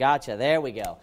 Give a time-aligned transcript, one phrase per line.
[0.00, 0.38] Gotcha.
[0.38, 0.96] There we go.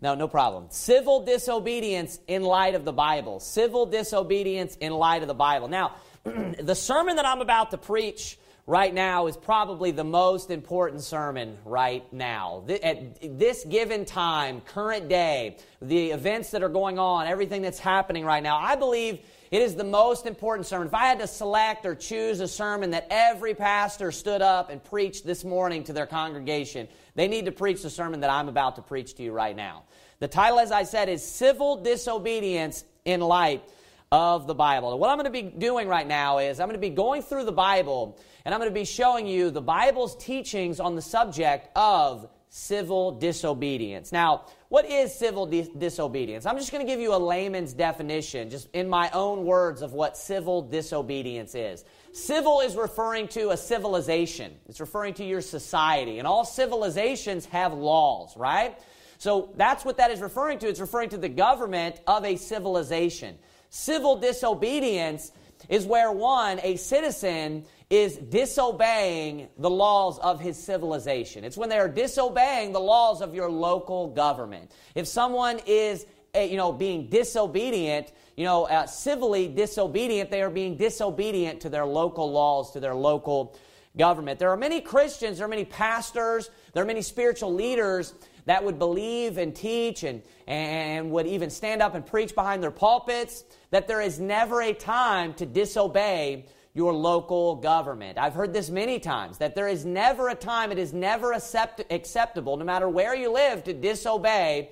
[0.00, 0.66] No, no problem.
[0.70, 3.38] Civil disobedience in light of the Bible.
[3.38, 5.68] Civil disobedience in light of the Bible.
[5.68, 11.04] Now, the sermon that I'm about to preach right now is probably the most important
[11.04, 12.64] sermon right now.
[12.82, 18.24] At this given time, current day, the events that are going on, everything that's happening
[18.24, 20.88] right now, I believe it is the most important sermon.
[20.88, 24.82] If I had to select or choose a sermon that every pastor stood up and
[24.82, 28.76] preached this morning to their congregation, they need to preach the sermon that I'm about
[28.76, 29.84] to preach to you right now.
[30.18, 33.62] The title, as I said, is Civil Disobedience in Light
[34.10, 34.98] of the Bible.
[34.98, 37.44] What I'm going to be doing right now is I'm going to be going through
[37.44, 41.68] the Bible and I'm going to be showing you the Bible's teachings on the subject
[41.76, 44.12] of civil disobedience.
[44.12, 46.46] Now, what is civil dis- disobedience?
[46.46, 49.92] I'm just going to give you a layman's definition, just in my own words, of
[49.92, 51.84] what civil disobedience is.
[52.12, 56.18] Civil is referring to a civilization, it's referring to your society.
[56.18, 58.78] And all civilizations have laws, right?
[59.18, 60.68] So that's what that is referring to.
[60.68, 63.36] It's referring to the government of a civilization.
[63.68, 65.30] Civil disobedience
[65.68, 71.44] is where one, a citizen, is disobeying the laws of his civilization.
[71.44, 74.72] It's when they are disobeying the laws of your local government.
[74.96, 80.50] If someone is, eh, you know, being disobedient, you know, uh, civilly disobedient, they are
[80.50, 83.56] being disobedient to their local laws, to their local
[83.96, 84.40] government.
[84.40, 88.14] There are many Christians, there are many pastors, there are many spiritual leaders
[88.46, 92.70] that would believe and teach and, and would even stand up and preach behind their
[92.70, 96.46] pulpits that there is never a time to disobey
[96.76, 98.18] your local government.
[98.18, 101.82] I've heard this many times that there is never a time, it is never accept,
[101.90, 104.70] acceptable, no matter where you live, to disobey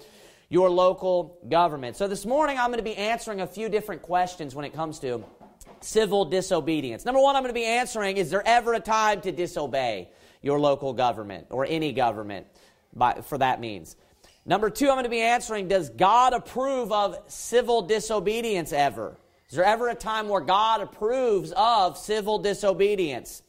[0.50, 1.96] your local government.
[1.96, 4.98] So this morning I'm going to be answering a few different questions when it comes
[4.98, 5.24] to
[5.80, 7.06] civil disobedience.
[7.06, 10.10] Number one, I'm going to be answering is there ever a time to disobey
[10.42, 12.46] your local government or any government
[12.92, 13.96] by, for that means?
[14.44, 19.16] Number two, I'm going to be answering does God approve of civil disobedience ever?
[19.54, 23.40] Is there ever a time where God approves of civil disobedience?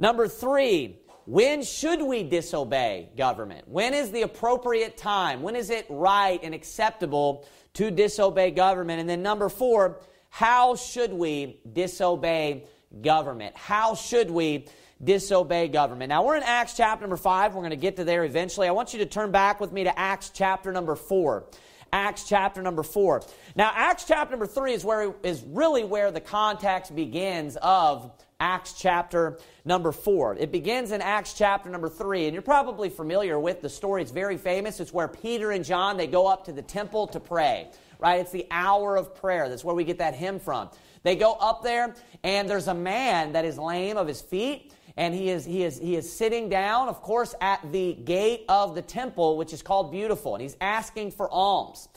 [0.00, 3.68] Number three, when should we disobey government?
[3.68, 5.42] When is the appropriate time?
[5.42, 8.98] When is it right and acceptable to disobey government?
[8.98, 12.64] And then number four, how should we disobey
[13.00, 13.56] government?
[13.56, 14.66] How should we
[15.04, 16.08] disobey government?
[16.08, 17.54] Now we're in Acts chapter number five.
[17.54, 18.66] We're going to get to there eventually.
[18.66, 21.44] I want you to turn back with me to Acts chapter number four.
[21.92, 23.22] Acts chapter number 4.
[23.56, 28.74] Now, Acts chapter number 3 is, where, is really where the context begins of Acts
[28.74, 30.36] chapter number 4.
[30.36, 34.02] It begins in Acts chapter number 3, and you're probably familiar with the story.
[34.02, 34.78] It's very famous.
[34.78, 37.68] It's where Peter and John, they go up to the temple to pray,
[37.98, 38.20] right?
[38.20, 39.48] It's the hour of prayer.
[39.48, 40.70] That's where we get that hymn from.
[41.02, 45.14] They go up there, and there's a man that is lame of his feet, and
[45.14, 48.82] he is, he, is, he is sitting down, of course, at the gate of the
[48.82, 51.88] temple, which is called Beautiful, and he's asking for alms.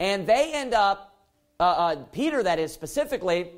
[0.00, 1.14] And they end up,
[1.60, 3.52] uh, uh, Peter, that is specifically,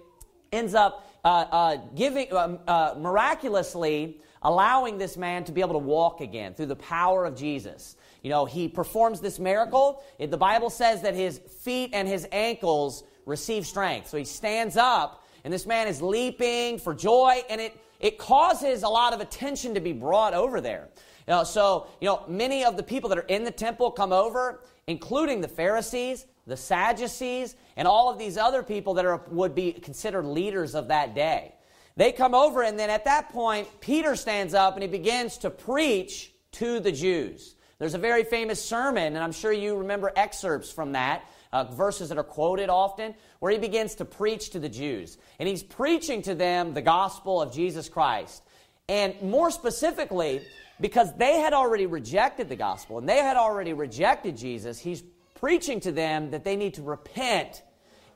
[0.51, 5.79] ends up uh, uh giving, um, uh, miraculously allowing this man to be able to
[5.79, 7.97] walk again through the power of Jesus.
[8.23, 10.03] You know, he performs this miracle.
[10.19, 14.09] It, the Bible says that his feet and his ankles receive strength.
[14.09, 18.83] So he stands up, and this man is leaping for joy, and it it causes
[18.83, 20.89] a lot of attention to be brought over there.
[21.27, 24.13] You know, so, you know, many of the people that are in the temple come
[24.13, 29.55] over, including the Pharisees, the Sadducees, and all of these other people that are, would
[29.55, 31.55] be considered leaders of that day.
[31.97, 35.51] They come over, and then at that point, Peter stands up and he begins to
[35.51, 37.57] preach to the Jews.
[37.79, 42.09] There's a very famous sermon, and I'm sure you remember excerpts from that uh, verses
[42.09, 45.19] that are quoted often, where he begins to preach to the Jews.
[45.39, 48.43] And he's preaching to them the gospel of Jesus Christ.
[48.89, 50.43] And more specifically,
[50.81, 55.03] because they had already rejected the gospel and they had already rejected Jesus, he's
[55.35, 57.63] preaching to them that they need to repent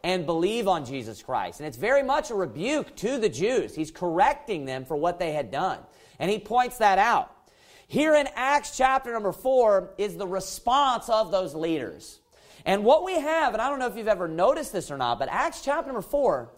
[0.05, 1.61] and believe on Jesus Christ.
[1.61, 3.75] And it's very much a rebuke to the Jews.
[3.75, 5.79] He's correcting them for what they had done.
[6.19, 7.31] And he points that out.
[7.87, 12.21] Here in Acts chapter number 4 is the response of those leaders.
[12.65, 15.19] And what we have, and I don't know if you've ever noticed this or not,
[15.19, 16.49] but Acts chapter number 4,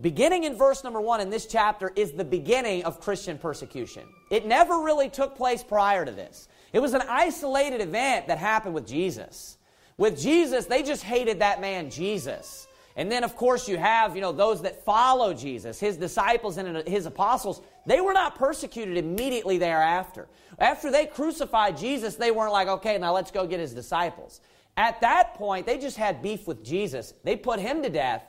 [0.00, 4.04] beginning in verse number 1 in this chapter, is the beginning of Christian persecution.
[4.30, 6.48] It never really took place prior to this.
[6.72, 9.58] It was an isolated event that happened with Jesus.
[9.96, 12.68] With Jesus, they just hated that man, Jesus.
[12.96, 16.88] And then, of course, you have, you know, those that follow Jesus, his disciples and
[16.88, 17.62] his apostles.
[17.86, 20.26] They were not persecuted immediately thereafter.
[20.58, 24.40] After they crucified Jesus, they weren't like, okay, now let's go get his disciples.
[24.78, 27.12] At that point, they just had beef with Jesus.
[27.24, 28.22] They put him to death.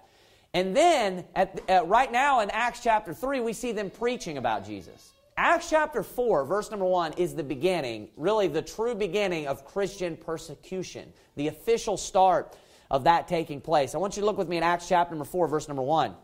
[0.52, 4.66] And then, at, uh, right now in Acts chapter 3, we see them preaching about
[4.66, 5.14] Jesus.
[5.38, 10.18] Acts chapter 4, verse number 1, is the beginning, really the true beginning of Christian
[10.18, 12.58] persecution, the official start
[12.90, 13.94] of that taking place.
[13.94, 16.16] I want you to look with me in Acts chapter number 4, verse number 1.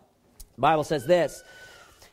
[0.55, 1.43] The Bible says this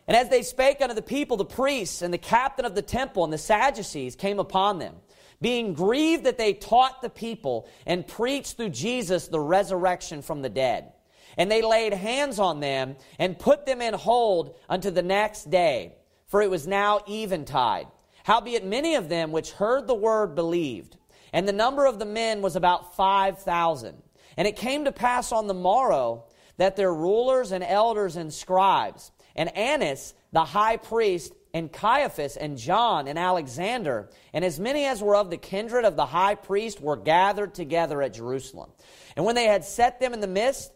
[0.07, 3.25] And as they spake unto the people, the priests and the captain of the temple
[3.25, 4.97] and the Sadducees came upon them,
[5.43, 10.49] being grieved that they taught the people and preached through Jesus the resurrection from the
[10.49, 10.93] dead.
[11.37, 15.97] And they laid hands on them and put them in hold unto the next day,
[16.29, 17.89] for it was now eventide.
[18.25, 20.97] Howbeit many of them which heard the word believed,
[21.33, 24.01] and the number of the men was about five thousand.
[24.37, 26.25] And it came to pass on the morrow
[26.57, 32.57] that their rulers and elders and scribes, and Annas the high priest, and Caiaphas, and
[32.57, 36.81] John, and Alexander, and as many as were of the kindred of the high priest
[36.81, 38.71] were gathered together at Jerusalem.
[39.17, 40.73] And when they had set them in the midst,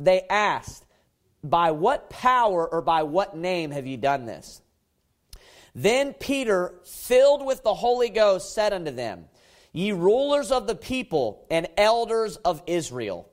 [0.00, 0.84] they asked,
[1.44, 4.60] By what power or by what name have you done this?
[5.74, 9.26] Then Peter, filled with the Holy Ghost, said unto them,
[9.72, 13.28] Ye rulers of the people and elders of Israel,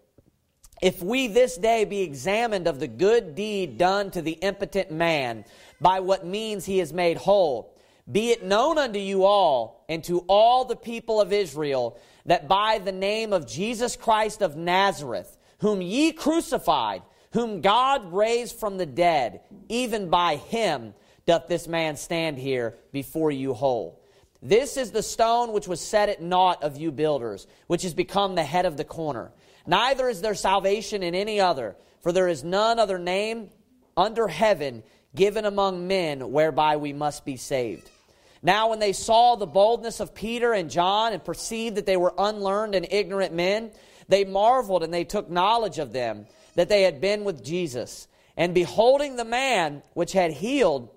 [0.83, 5.45] if we this day be examined of the good deed done to the impotent man,
[5.79, 7.73] by what means he is made whole,
[8.11, 12.79] be it known unto you all and to all the people of Israel that by
[12.79, 17.01] the name of Jesus Christ of Nazareth, whom ye crucified,
[17.31, 19.39] whom God raised from the dead,
[19.69, 20.93] even by him
[21.25, 24.01] doth this man stand here before you whole.
[24.41, 28.35] This is the stone which was set at naught of you builders, which has become
[28.35, 29.31] the head of the corner.
[29.65, 33.49] Neither is there salvation in any other, for there is none other name
[33.95, 34.83] under heaven
[35.15, 37.89] given among men whereby we must be saved.
[38.41, 42.13] Now, when they saw the boldness of Peter and John and perceived that they were
[42.17, 43.71] unlearned and ignorant men,
[44.09, 48.07] they marveled and they took knowledge of them that they had been with Jesus.
[48.35, 50.89] And beholding the man which had healed,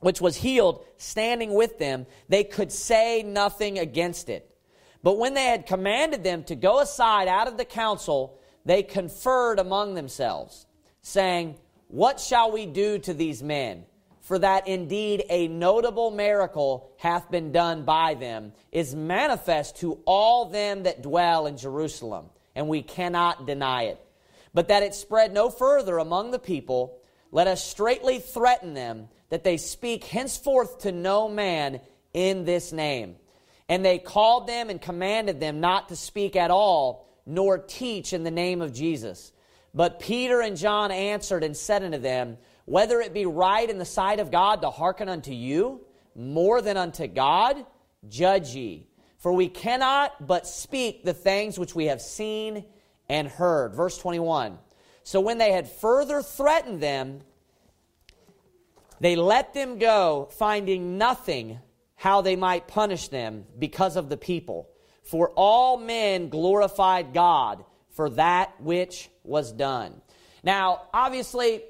[0.00, 4.55] which was healed, standing with them, they could say nothing against it.
[5.06, 9.60] But when they had commanded them to go aside out of the council, they conferred
[9.60, 10.66] among themselves,
[11.00, 11.54] saying,
[11.86, 13.84] What shall we do to these men?
[14.20, 20.46] For that indeed a notable miracle hath been done by them, is manifest to all
[20.46, 22.26] them that dwell in Jerusalem
[22.56, 24.04] and we cannot deny it.
[24.54, 26.98] But that it spread no further among the people,
[27.30, 31.80] let us straitly threaten them that they speak henceforth to no man
[32.12, 33.14] in this name.
[33.68, 38.22] And they called them and commanded them not to speak at all, nor teach in
[38.22, 39.32] the name of Jesus.
[39.74, 43.84] But Peter and John answered and said unto them, Whether it be right in the
[43.84, 45.82] sight of God to hearken unto you
[46.14, 47.66] more than unto God,
[48.08, 48.86] judge ye.
[49.18, 52.64] For we cannot but speak the things which we have seen
[53.08, 53.74] and heard.
[53.74, 54.58] Verse 21.
[55.02, 57.20] So when they had further threatened them,
[59.00, 61.58] they let them go, finding nothing
[61.96, 64.68] how they might punish them because of the people.
[65.02, 70.00] For all men glorified God for that which was done.
[70.42, 71.62] Now, obviously,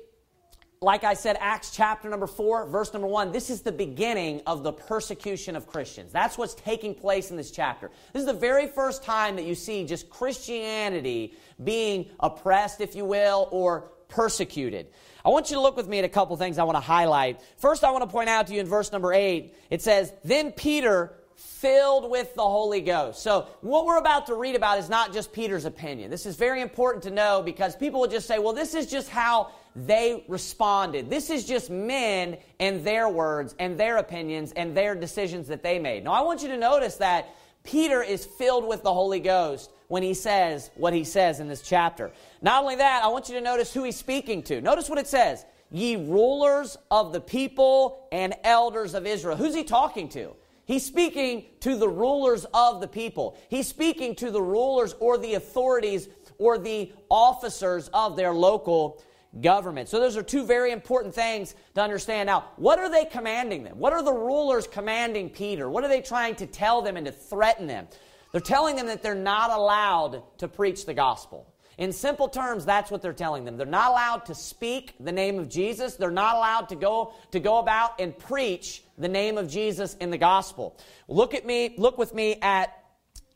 [0.82, 4.62] like I said, Acts chapter number 4, verse number 1, this is the beginning of
[4.62, 6.12] the persecution of Christians.
[6.12, 7.90] That's what's taking place in this chapter.
[8.12, 13.04] This is the very first time that you see just Christianity being oppressed, if you
[13.04, 14.88] will, or persecuted.
[15.24, 17.40] I want you to look with me at a couple things I want to highlight.
[17.56, 20.52] First, I want to point out to you in verse number 8, it says, Then
[20.52, 23.22] Peter filled with the Holy Ghost.
[23.22, 26.10] So, what we're about to read about is not just Peter's opinion.
[26.10, 29.10] This is very important to know because people will just say, well, this is just
[29.10, 31.10] how they responded.
[31.10, 35.78] This is just men and their words and their opinions and their decisions that they
[35.78, 36.04] made.
[36.04, 37.34] Now, I want you to notice that
[37.64, 41.62] Peter is filled with the Holy Ghost when he says what he says in this
[41.62, 42.10] chapter.
[42.42, 44.60] Not only that, I want you to notice who he's speaking to.
[44.60, 49.36] Notice what it says Ye rulers of the people and elders of Israel.
[49.36, 50.34] Who's he talking to?
[50.64, 53.36] He's speaking to the rulers of the people.
[53.48, 59.02] He's speaking to the rulers or the authorities or the officers of their local
[59.40, 59.88] government.
[59.88, 62.26] So those are two very important things to understand.
[62.26, 63.78] Now, what are they commanding them?
[63.78, 65.70] What are the rulers commanding Peter?
[65.70, 67.86] What are they trying to tell them and to threaten them?
[68.32, 71.52] They're telling them that they're not allowed to preach the gospel.
[71.78, 73.56] In simple terms, that's what they're telling them.
[73.56, 75.96] They're not allowed to speak the name of Jesus.
[75.96, 80.10] They're not allowed to go to go about and preach the name of Jesus in
[80.10, 80.78] the gospel.
[81.06, 82.82] Look at me, look with me at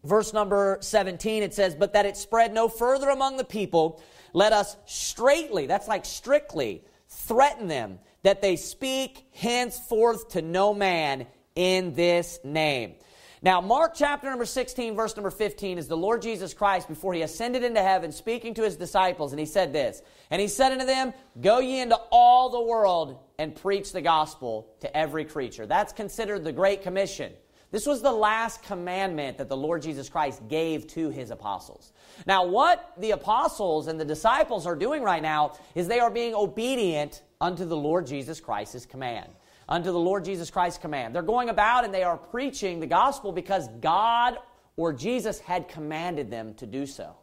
[0.05, 1.43] verse number 17.
[1.43, 4.01] It says, "But that it spread no further among the people,
[4.33, 11.27] let us straitly, that's like strictly, threaten them that they speak henceforth to no man
[11.55, 12.95] in this name.
[13.43, 17.23] Now, Mark chapter number 16, verse number 15, is the Lord Jesus Christ before he
[17.23, 20.85] ascended into heaven speaking to his disciples, and he said this And he said unto
[20.85, 25.65] them, Go ye into all the world and preach the gospel to every creature.
[25.65, 27.33] That's considered the Great Commission.
[27.71, 31.93] This was the last commandment that the Lord Jesus Christ gave to his apostles.
[32.27, 36.35] Now, what the apostles and the disciples are doing right now is they are being
[36.35, 39.31] obedient unto the Lord Jesus Christ's command.
[39.71, 41.15] Unto the Lord Jesus Christ's command.
[41.15, 44.37] They're going about and they are preaching the gospel because God
[44.77, 47.17] or Jesus had commanded them to do so.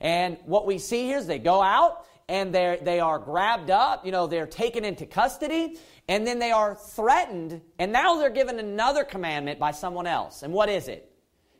[0.00, 4.04] And what we see here is they go out and they they are grabbed up,
[4.04, 8.58] you know, they're taken into custody, and then they are threatened, and now they're given
[8.58, 10.42] another commandment by someone else.
[10.42, 11.10] And what is it?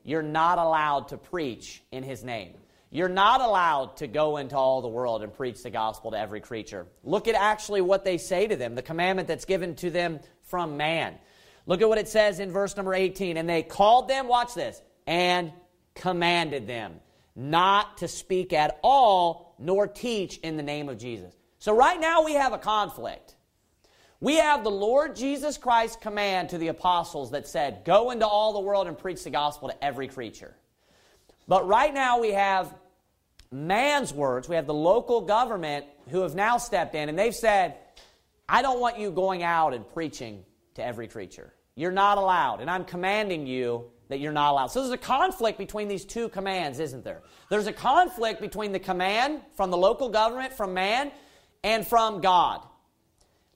[0.05, 2.55] You're not allowed to preach in his name.
[2.97, 6.41] You're not allowed to go into all the world and preach the gospel to every
[6.41, 6.87] creature.
[7.05, 10.79] Look at actually what they say to them, the commandment that's given to them from
[10.79, 11.17] man.
[11.67, 13.37] Look at what it says in verse number 18.
[13.37, 15.53] And they called them, watch this, and
[15.95, 16.95] commanded them
[17.35, 21.37] not to speak at all nor teach in the name of Jesus.
[21.59, 23.37] So right now we have a conflict.
[24.21, 28.55] We have the Lord Jesus Christ command to the apostles that said, Go into all
[28.55, 30.57] the world and preach the gospel to every creature.
[31.47, 32.75] But right now we have
[33.57, 34.49] man's words.
[34.49, 37.77] We have the local government who have now stepped in and they've said,
[38.49, 40.45] I don't want you going out and preaching
[40.75, 41.53] to every creature.
[41.75, 42.61] You're not allowed.
[42.61, 44.69] And I'm commanding you that you're not allowed.
[44.69, 47.23] So there's a conflict between these two commands, isn't there?
[47.51, 51.11] There's a conflict between the command from the local government, from man,
[51.65, 52.63] and from God.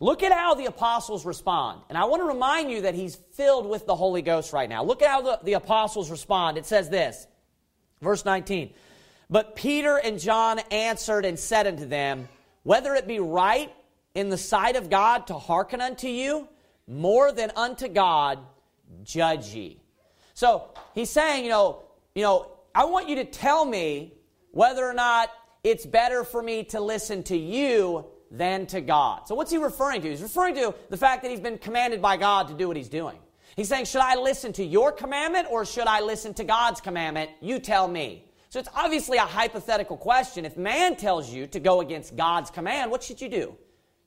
[0.01, 1.83] Look at how the apostles respond.
[1.89, 4.83] And I want to remind you that he's filled with the Holy Ghost right now.
[4.83, 6.57] Look at how the, the apostles respond.
[6.57, 7.27] It says this,
[8.01, 8.73] verse 19.
[9.31, 12.29] But Peter and John answered and said unto them,
[12.65, 13.73] Whether it be right
[14.15, 16.49] in the sight of God to hearken unto you,
[16.89, 18.41] more than unto God,
[19.05, 19.81] judge ye.
[20.35, 21.83] So he's saying, you know,
[22.15, 24.15] you know, I want you to tell me
[24.51, 25.31] whether or not
[25.63, 29.29] it's better for me to listen to you than to God.
[29.29, 30.11] So what's he referring to?
[30.11, 32.89] He's referring to the fact that he's been commanded by God to do what he's
[32.89, 33.19] doing.
[33.57, 37.31] He's saying, should I listen to your commandment or should I listen to God's commandment?
[37.41, 38.25] You tell me.
[38.51, 40.45] So it's obviously a hypothetical question.
[40.45, 43.57] If man tells you to go against God's command, what should you do?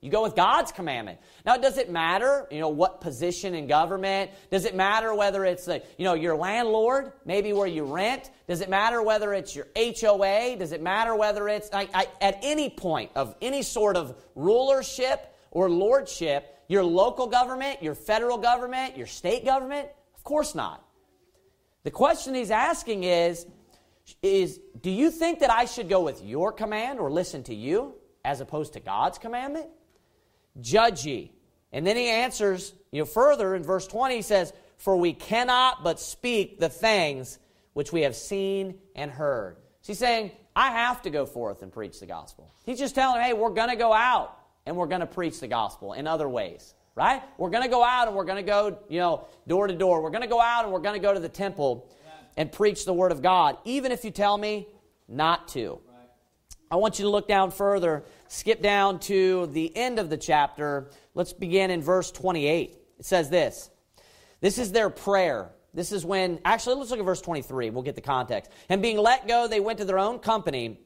[0.01, 1.19] You go with God's commandment.
[1.45, 4.31] Now, does it matter, you know, what position in government?
[4.51, 8.31] Does it matter whether it's, the, you know, your landlord, maybe where you rent?
[8.45, 10.57] Does it matter whether it's your HOA?
[10.57, 15.33] Does it matter whether it's, I, I, at any point of any sort of rulership
[15.51, 19.87] or lordship, your local government, your federal government, your state government?
[20.17, 20.85] Of course not.
[21.83, 23.45] The question he's asking is,
[24.21, 27.95] is do you think that I should go with your command or listen to you
[28.25, 29.67] as opposed to God's commandment?
[30.61, 31.31] judge ye.
[31.71, 35.83] And then he answers, you know, further in verse 20, he says, For we cannot
[35.83, 37.39] but speak the things
[37.73, 39.57] which we have seen and heard.
[39.81, 42.53] So he's saying, I have to go forth and preach the gospel.
[42.63, 45.39] He's just telling them, hey, we're going to go out and we're going to preach
[45.39, 47.23] the gospel in other ways, right?
[47.39, 50.03] We're going to go out and we're going to go, you know, door to door.
[50.03, 51.89] We're going to go out and we're going to go to the temple
[52.37, 54.67] and preach the word of God, even if you tell me
[55.07, 55.79] not to.
[56.71, 60.89] I want you to look down further, skip down to the end of the chapter.
[61.13, 62.77] Let's begin in verse 28.
[62.97, 63.69] It says this
[64.41, 65.51] This is their prayer.
[65.75, 67.71] This is when, actually, let's look at verse 23.
[67.71, 68.51] We'll get the context.
[68.69, 70.79] And being let go, they went to their own company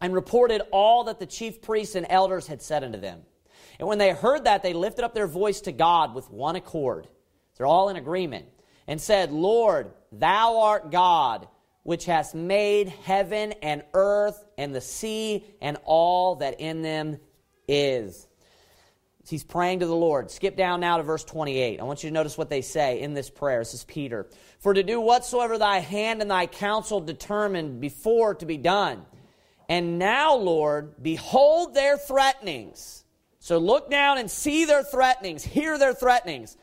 [0.00, 3.20] and reported all that the chief priests and elders had said unto them.
[3.78, 7.08] And when they heard that, they lifted up their voice to God with one accord.
[7.56, 8.46] They're all in agreement.
[8.86, 11.48] And said, Lord, thou art God
[11.82, 17.18] which hast made heaven and earth and the sea and all that in them
[17.66, 18.26] is.
[19.28, 20.30] He's praying to the Lord.
[20.30, 21.78] Skip down now to verse 28.
[21.78, 23.60] I want you to notice what they say in this prayer.
[23.60, 24.26] This is Peter.
[24.58, 29.06] For to do whatsoever thy hand and thy counsel determined before to be done.
[29.68, 33.04] And now, Lord, behold their threatenings.
[33.38, 36.56] So look down and see their threatenings, hear their threatenings.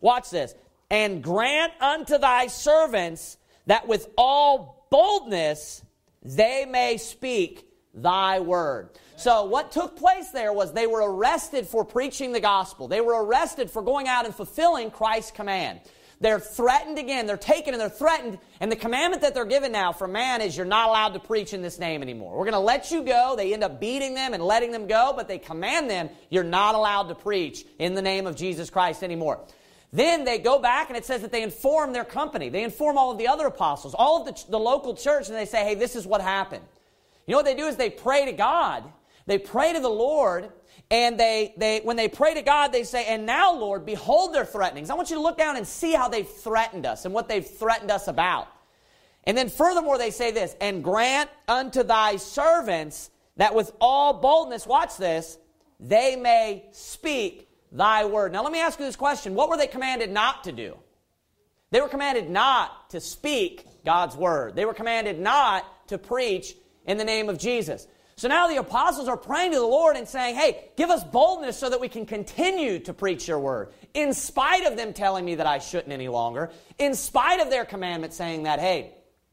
[0.00, 0.54] Watch this.
[0.90, 5.84] And grant unto thy servants that with all boldness
[6.22, 8.90] they may speak thy word.
[9.16, 12.88] So, what took place there was they were arrested for preaching the gospel.
[12.88, 15.80] They were arrested for going out and fulfilling Christ's command.
[16.20, 17.26] They're threatened again.
[17.26, 18.38] They're taken and they're threatened.
[18.60, 21.54] And the commandment that they're given now from man is you're not allowed to preach
[21.54, 22.36] in this name anymore.
[22.36, 23.34] We're going to let you go.
[23.36, 26.74] They end up beating them and letting them go, but they command them you're not
[26.74, 29.40] allowed to preach in the name of Jesus Christ anymore.
[29.92, 32.48] Then they go back and it says that they inform their company.
[32.48, 35.46] They inform all of the other apostles, all of the, the local church, and they
[35.46, 36.64] say, hey, this is what happened.
[37.26, 38.84] You know what they do is they pray to God.
[39.26, 40.50] They pray to the Lord,
[40.90, 44.44] and they, they when they pray to God, they say, and now, Lord, behold their
[44.44, 44.90] threatenings.
[44.90, 47.46] I want you to look down and see how they've threatened us and what they've
[47.46, 48.48] threatened us about.
[49.24, 54.66] And then furthermore, they say this, and grant unto thy servants that with all boldness,
[54.66, 55.38] watch this,
[55.78, 58.32] they may speak thy word.
[58.32, 60.76] Now, let me ask you this question What were they commanded not to do?
[61.70, 66.54] They were commanded not to speak God's word, they were commanded not to preach
[66.86, 67.86] in the name of Jesus.
[68.16, 71.56] So now the apostles are praying to the Lord and saying, Hey, give us boldness
[71.56, 73.72] so that we can continue to preach your word.
[73.94, 77.64] In spite of them telling me that I shouldn't any longer, in spite of their
[77.64, 78.92] commandment saying that, hey,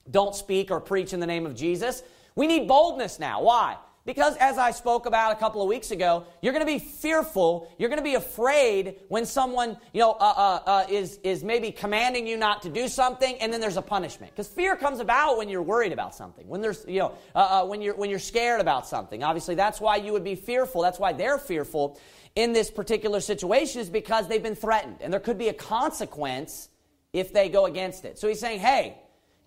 [0.10, 2.02] don't speak or preach in the name of Jesus,
[2.34, 3.42] we need boldness now.
[3.42, 3.76] Why?
[4.08, 7.70] Because as I spoke about a couple of weeks ago, you're going to be fearful.
[7.78, 11.74] You're going to be afraid when someone, you know, uh, uh, uh, is, is maybe
[11.74, 14.32] commanding you not to do something and then there's a punishment.
[14.32, 17.66] Because fear comes about when you're worried about something, when there's, you know, uh, uh,
[17.66, 19.24] when, you're, when you're scared about something.
[19.24, 20.82] Obviously, that's why you would be fearful.
[20.82, 22.00] That's why they're fearful
[22.34, 25.00] in this particular situation is because they've been threatened.
[25.02, 26.70] And there could be a consequence
[27.12, 28.18] if they go against it.
[28.18, 29.00] So he's saying, hey,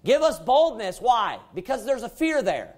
[0.05, 1.01] give us boldness.
[1.01, 1.39] Why?
[1.55, 2.75] Because there's a fear there.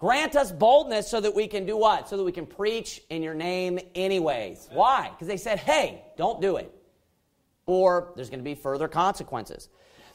[0.00, 2.08] Grant us boldness so that we can do what?
[2.08, 4.66] So that we can preach in your name anyways.
[4.72, 5.10] Why?
[5.10, 6.74] Because they said, hey, don't do it.
[7.66, 9.68] Or there's going to be further consequences.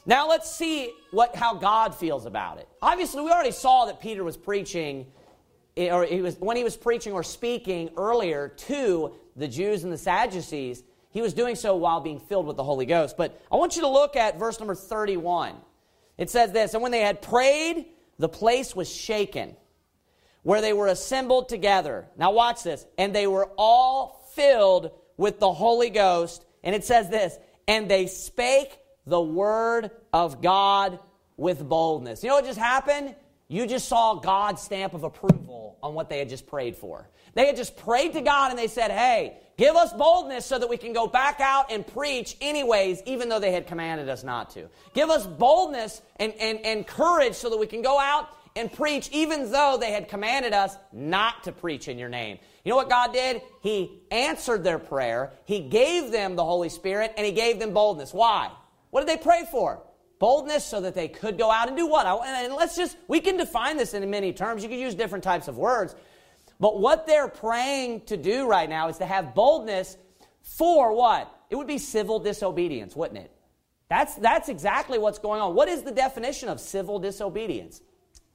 [0.04, 2.68] Now let's see what, how God feels about it.
[2.82, 5.06] Obviously, we already saw that Peter was preaching,
[5.76, 9.92] eh, or he was, when he was preaching or speaking earlier to the Jews and
[9.92, 13.16] the Sadducees, he was doing so while being filled with the Holy Ghost.
[13.16, 15.54] But I want you to look at verse number 31.
[16.18, 17.86] It says this And when they had prayed,
[18.18, 19.54] the place was shaken
[20.46, 22.06] where they were assembled together.
[22.16, 22.86] Now, watch this.
[22.96, 26.44] And they were all filled with the Holy Ghost.
[26.62, 27.36] And it says this
[27.66, 31.00] and they spake the word of God
[31.36, 32.22] with boldness.
[32.22, 33.16] You know what just happened?
[33.48, 37.08] You just saw God's stamp of approval on what they had just prayed for.
[37.34, 40.68] They had just prayed to God and they said, Hey, give us boldness so that
[40.68, 44.50] we can go back out and preach anyways, even though they had commanded us not
[44.50, 44.68] to.
[44.94, 49.08] Give us boldness and, and, and courage so that we can go out and preach
[49.12, 52.38] even though they had commanded us not to preach in your name.
[52.64, 53.42] You know what God did?
[53.60, 58.12] He answered their prayer, He gave them the Holy Spirit, and He gave them boldness.
[58.12, 58.50] Why?
[58.90, 59.82] What did they pray for?
[60.18, 62.06] Boldness so that they could go out and do what?
[62.26, 64.62] And let's just, we can define this in many terms.
[64.62, 65.94] You can use different types of words.
[66.58, 69.98] But what they're praying to do right now is to have boldness
[70.40, 71.32] for what?
[71.50, 73.30] It would be civil disobedience, wouldn't it?
[73.88, 75.54] That's, that's exactly what's going on.
[75.54, 77.80] What is the definition of civil disobedience?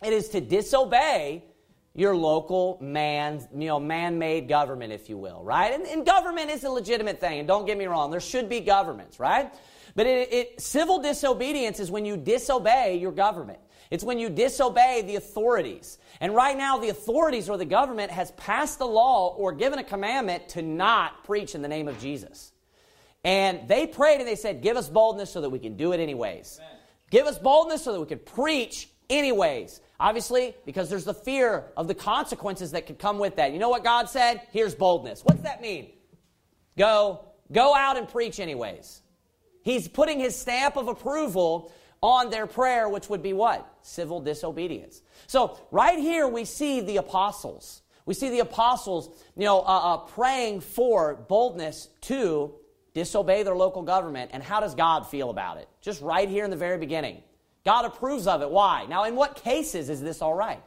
[0.04, 1.44] It is to disobey
[1.94, 5.74] your local man, you know, man-made government, if you will, right?
[5.74, 8.62] And, and, government is a legitimate thing, and don't get me wrong, there should be
[8.62, 9.54] governments, right?
[9.94, 13.60] But it, it, civil disobedience is when you disobey your government.
[13.90, 15.98] It's when you disobey the authorities.
[16.22, 19.84] And right now, the authorities or the government has passed a law or given a
[19.84, 22.54] commandment to not preach in the name of Jesus.
[23.26, 26.00] And they prayed and they said, Give us boldness so that we can do it
[26.00, 26.60] anyways.
[26.62, 26.78] Amen.
[27.12, 29.82] Give us boldness so that we can preach anyways.
[30.02, 33.54] Obviously, because there's the fear of the consequences that could come with that.
[33.54, 34.42] You know what God said?
[34.52, 35.24] Here's boldness.
[35.24, 35.92] What's that mean?
[36.76, 39.04] Go, go out and preach anyways.
[39.62, 43.72] He's putting his stamp of approval on their prayer, which would be what?
[43.84, 45.04] Civil disobedience.
[45.28, 47.84] So, right here, we see the apostles.
[48.08, 52.56] We see the apostles, you know, uh, uh, praying for boldness to
[52.96, 54.32] disobey their local government.
[54.34, 55.70] And how does God feel about it?
[55.80, 57.22] Just right here in the very beginning.
[57.65, 58.50] God approves of it.
[58.50, 58.86] Why?
[58.89, 60.62] Now, in what cases is this all right?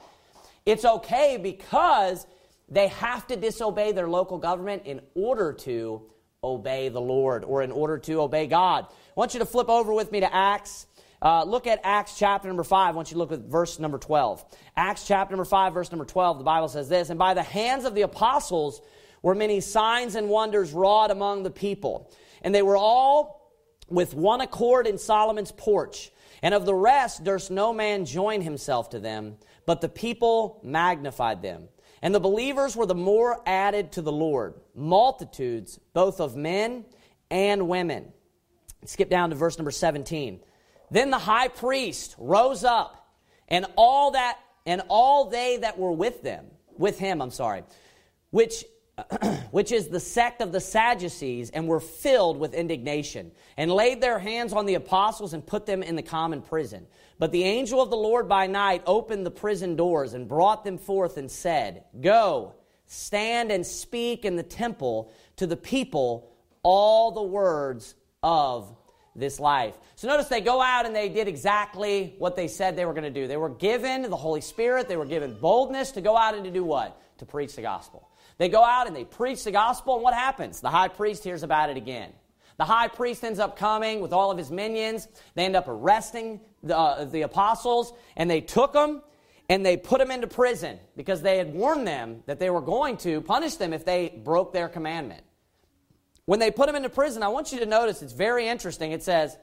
[0.64, 2.26] It's okay because
[2.68, 6.02] they have to disobey their local government in order to
[6.42, 8.86] obey the Lord or in order to obey God.
[8.88, 10.86] I want you to flip over with me to Acts.
[11.20, 12.94] Uh, look at Acts chapter number 5.
[12.94, 14.44] I want you to look at verse number 12.
[14.76, 17.84] Acts chapter number 5, verse number 12, the Bible says this And by the hands
[17.84, 18.80] of the apostles
[19.22, 22.10] were many signs and wonders wrought among the people.
[22.42, 23.50] And they were all
[23.88, 26.10] with one accord in Solomon's porch.
[26.44, 31.40] And of the rest durst no man join himself to them, but the people magnified
[31.40, 31.68] them.
[32.02, 36.84] And the believers were the more added to the Lord, multitudes both of men
[37.30, 38.12] and women.
[38.84, 40.40] Skip down to verse number 17.
[40.90, 43.08] Then the high priest rose up,
[43.48, 46.44] and all that and all they that were with them,
[46.76, 47.62] with him, I'm sorry,
[48.28, 48.66] which
[49.50, 54.18] which is the sect of the Sadducees, and were filled with indignation, and laid their
[54.18, 56.86] hands on the apostles and put them in the common prison.
[57.18, 60.78] But the angel of the Lord by night opened the prison doors and brought them
[60.78, 62.54] forth and said, Go,
[62.86, 66.30] stand and speak in the temple to the people
[66.62, 68.76] all the words of
[69.16, 69.74] this life.
[69.96, 73.04] So notice they go out and they did exactly what they said they were going
[73.04, 73.28] to do.
[73.28, 76.50] They were given the Holy Spirit, they were given boldness to go out and to
[76.50, 77.00] do what?
[77.18, 78.08] To preach the gospel.
[78.38, 80.60] They go out and they preach the gospel, and what happens?
[80.60, 82.12] The high priest hears about it again.
[82.56, 85.08] The high priest ends up coming with all of his minions.
[85.34, 89.02] They end up arresting the, uh, the apostles, and they took them
[89.48, 92.96] and they put them into prison because they had warned them that they were going
[92.98, 95.22] to punish them if they broke their commandment.
[96.26, 98.92] when they put them into prison, I want you to notice it's very interesting.
[98.92, 99.36] It says,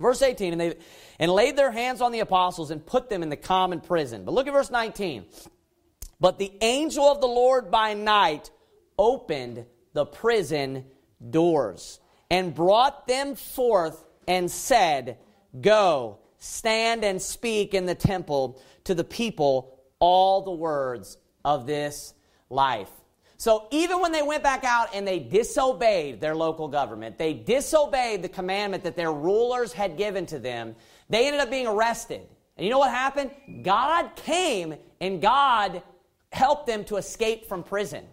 [0.00, 0.74] verse 18, and they
[1.18, 4.24] and laid their hands on the apostles and put them in the common prison.
[4.24, 5.26] But look at verse 19.
[6.20, 8.50] But the angel of the Lord by night
[8.98, 10.84] opened the prison
[11.30, 12.00] doors
[12.30, 15.18] and brought them forth and said,
[15.60, 22.14] Go, stand and speak in the temple to the people all the words of this
[22.50, 22.90] life.
[23.38, 28.22] So even when they went back out and they disobeyed their local government, they disobeyed
[28.22, 30.74] the commandment that their rulers had given to them,
[31.10, 32.22] they ended up being arrested.
[32.56, 33.30] And you know what happened?
[33.62, 35.82] God came and God
[36.36, 38.04] helped them to escape from prison.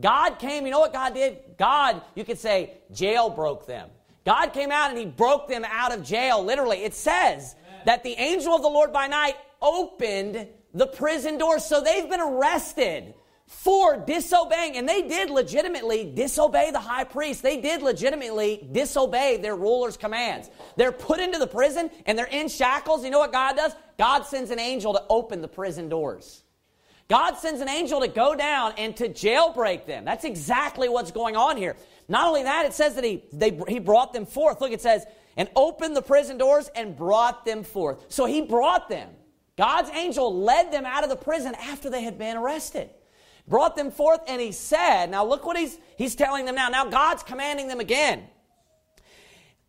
[0.00, 1.38] God came, you know what God did?
[1.58, 3.90] God, you could say, jail broke them.
[4.24, 6.84] God came out and he broke them out of jail, literally.
[6.84, 7.80] It says Amen.
[7.86, 11.64] that the angel of the Lord by night opened the prison doors.
[11.64, 13.14] So they've been arrested
[13.46, 17.42] for disobeying, and they did legitimately disobey the high priest.
[17.42, 20.48] They did legitimately disobey their ruler's commands.
[20.76, 23.04] They're put into the prison and they're in shackles.
[23.04, 23.72] You know what God does?
[23.98, 26.44] God sends an angel to open the prison doors.
[27.12, 30.06] God sends an angel to go down and to jailbreak them.
[30.06, 31.76] That's exactly what's going on here.
[32.08, 34.62] Not only that, it says that he, they, he brought them forth.
[34.62, 35.04] Look, it says,
[35.36, 38.06] and opened the prison doors and brought them forth.
[38.08, 39.10] So he brought them.
[39.58, 42.88] God's angel led them out of the prison after they had been arrested
[43.48, 46.68] brought them forth, and he said, Now look what he's, he's telling them now.
[46.68, 48.24] Now God's commanding them again.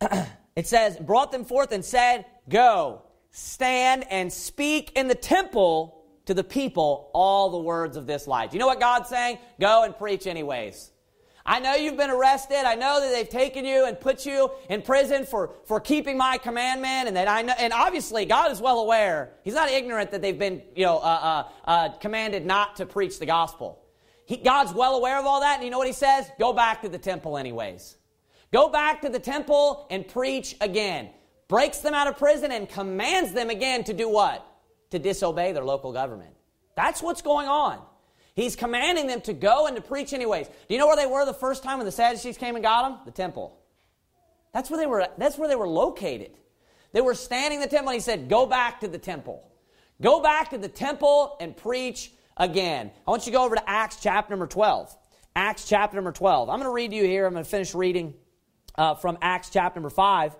[0.56, 5.93] it says, Brought them forth and said, Go, stand and speak in the temple
[6.26, 8.52] to the people all the words of this life.
[8.52, 9.38] You know what God's saying?
[9.60, 10.90] Go and preach anyways.
[11.46, 12.64] I know you've been arrested.
[12.64, 16.38] I know that they've taken you and put you in prison for, for keeping my
[16.38, 17.06] commandment.
[17.06, 19.34] And that I know, and obviously God is well aware.
[19.42, 23.18] He's not ignorant that they've been, you know, uh, uh, uh, commanded not to preach
[23.18, 23.82] the gospel.
[24.24, 25.56] He, God's well aware of all that.
[25.56, 26.26] And you know what he says?
[26.38, 27.96] Go back to the temple anyways.
[28.50, 31.10] Go back to the temple and preach again.
[31.48, 34.46] Breaks them out of prison and commands them again to do what?
[34.94, 36.30] To disobey their local government.
[36.76, 37.82] That's what's going on.
[38.36, 40.46] He's commanding them to go and to preach anyways.
[40.46, 42.88] Do you know where they were the first time when the Sadducees came and got
[42.88, 43.00] them?
[43.04, 43.58] The temple.
[44.52, 46.38] That's where they were, that's where they were located.
[46.92, 49.50] They were standing in the temple and he said, Go back to the temple.
[50.00, 52.92] Go back to the temple and preach again.
[53.04, 54.96] I want you to go over to Acts chapter number 12.
[55.34, 56.48] Acts chapter number 12.
[56.48, 57.26] I'm going to read you here.
[57.26, 58.14] I'm going to finish reading
[58.76, 60.36] uh, from Acts chapter number 5.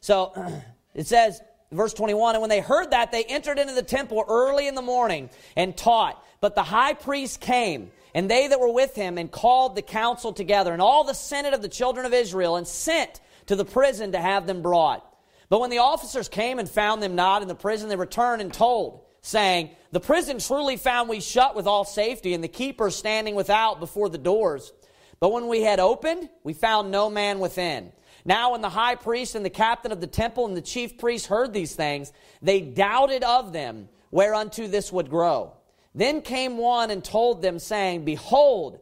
[0.00, 0.32] So
[0.94, 1.42] it says,
[1.72, 4.82] verse 21 And when they heard that, they entered into the temple early in the
[4.82, 6.22] morning and taught.
[6.40, 10.32] But the high priest came, and they that were with him, and called the council
[10.32, 14.12] together, and all the senate of the children of Israel, and sent to the prison
[14.12, 15.04] to have them brought.
[15.48, 18.52] But when the officers came and found them not in the prison, they returned and
[18.52, 23.34] told, saying, The prison truly found we shut with all safety, and the keepers standing
[23.34, 24.72] without before the doors.
[25.20, 27.92] But when we had opened, we found no man within.
[28.24, 31.26] Now, when the high priest and the captain of the temple and the chief priest
[31.26, 35.54] heard these things, they doubted of them whereunto this would grow.
[35.94, 38.80] Then came one and told them, saying, Behold,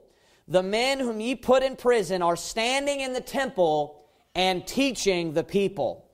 [0.49, 5.44] the men whom ye put in prison are standing in the temple and teaching the
[5.44, 6.09] people.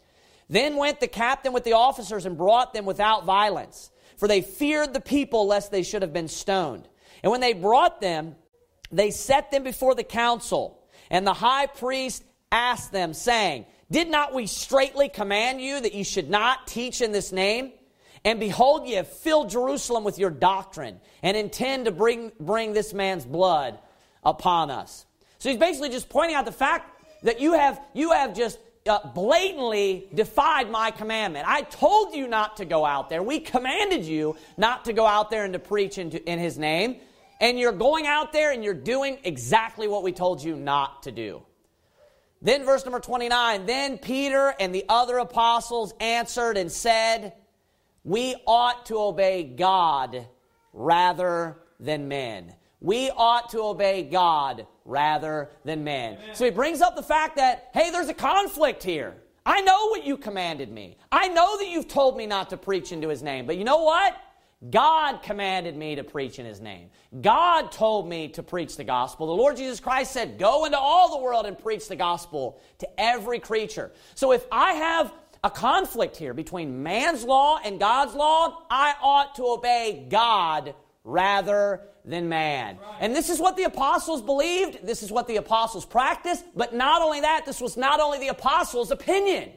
[0.49, 4.93] Then went the captain with the officers and brought them without violence, for they feared
[4.93, 6.89] the people lest they should have been stoned.
[7.23, 8.37] And when they brought them,
[8.91, 10.83] they set them before the council.
[11.11, 16.05] And the high priest asked them, saying, Did not we straitly command you that you
[16.05, 17.73] should not teach in this name?
[18.25, 22.95] And behold, ye have filled Jerusalem with your doctrine and intend to bring, bring this
[22.95, 23.79] man's blood
[24.23, 25.07] upon us.
[25.39, 28.99] So he's basically just pointing out the fact that you have, you have just uh,
[29.13, 31.47] blatantly defied my commandment.
[31.49, 33.23] I told you not to go out there.
[33.23, 36.97] We commanded you not to go out there and to preach in, in his name.
[37.41, 41.13] And you're going out there and you're doing exactly what we told you not to
[41.13, 41.43] do.
[42.43, 47.33] Then, verse number 29 Then Peter and the other apostles answered and said,
[48.05, 50.27] we ought to obey God
[50.73, 52.55] rather than men.
[52.81, 56.15] We ought to obey God rather than men.
[56.15, 56.35] Amen.
[56.35, 59.15] So he brings up the fact that, hey, there's a conflict here.
[59.47, 60.97] I know what you commanded me.
[61.13, 63.47] I know that you've told me not to preach into his name.
[63.47, 64.17] But you know what?
[64.71, 66.91] God commanded me to preach in his name.
[67.21, 69.27] God told me to preach the gospel.
[69.27, 72.89] The Lord Jesus Christ said, Go into all the world and preach the gospel to
[73.01, 73.91] every creature.
[74.15, 79.35] So if I have a conflict here between man's law and God's law, I ought
[79.37, 82.79] to obey God rather than man.
[83.01, 87.03] And this is what the apostles believed, this is what the apostles practiced, but not
[87.03, 89.51] only that, this was not only the apostles' opinion.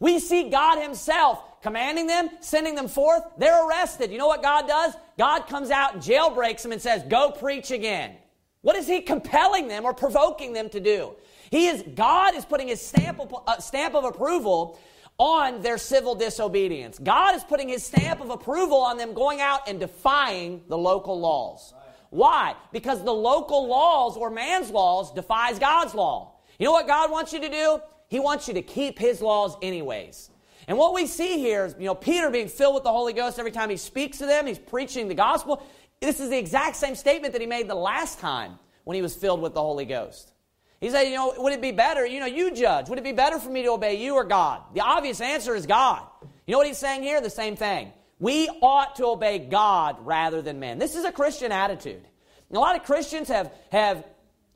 [0.00, 3.22] We see God Himself commanding them, sending them forth.
[3.38, 4.10] They're arrested.
[4.10, 4.94] You know what God does?
[5.18, 8.16] God comes out and jailbreaks them and says, Go preach again.
[8.62, 11.14] What is He compelling them or provoking them to do?
[11.50, 14.78] He is, God is putting his stamp of, uh, stamp of approval
[15.18, 16.98] on their civil disobedience.
[16.98, 21.18] God is putting his stamp of approval on them going out and defying the local
[21.18, 21.74] laws.
[22.10, 22.54] Why?
[22.72, 26.36] Because the local laws or man's laws defies God's law.
[26.58, 27.80] You know what God wants you to do?
[28.10, 30.30] He wants you to keep his laws anyways.
[30.66, 33.38] And what we see here is, you know, Peter being filled with the Holy Ghost
[33.38, 35.62] every time he speaks to them, he's preaching the gospel.
[36.00, 39.14] This is the exact same statement that he made the last time when he was
[39.14, 40.32] filled with the Holy Ghost.
[40.80, 43.12] He said, you know, would it be better, you know, you judge, would it be
[43.12, 44.62] better for me to obey you or God?
[44.74, 46.02] The obvious answer is God.
[46.46, 47.20] You know what he's saying here?
[47.20, 47.92] The same thing.
[48.18, 50.78] We ought to obey God rather than men.
[50.78, 52.02] This is a Christian attitude.
[52.48, 54.04] And a lot of Christians have, have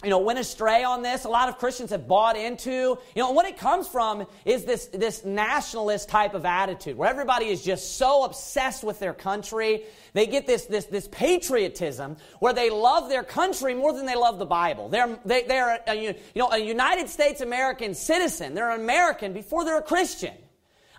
[0.04, 1.24] you know, went astray on this.
[1.24, 4.86] A lot of Christians have bought into, you know, what it comes from is this,
[4.86, 9.84] this nationalist type of attitude where everybody is just so obsessed with their country.
[10.12, 14.38] They get this, this, this patriotism where they love their country more than they love
[14.38, 14.88] the Bible.
[14.88, 18.54] They're, they, they're a, you know, a United States American citizen.
[18.54, 20.34] They're an American before they're a Christian.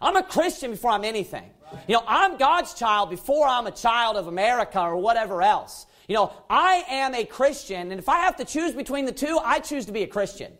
[0.02, 1.50] I'm a Christian before I'm anything.
[1.88, 5.86] You know, I'm God's child before I'm a child of America or whatever else.
[6.08, 9.40] You know, I am a Christian, and if I have to choose between the two,
[9.44, 10.52] I choose to be a Christian.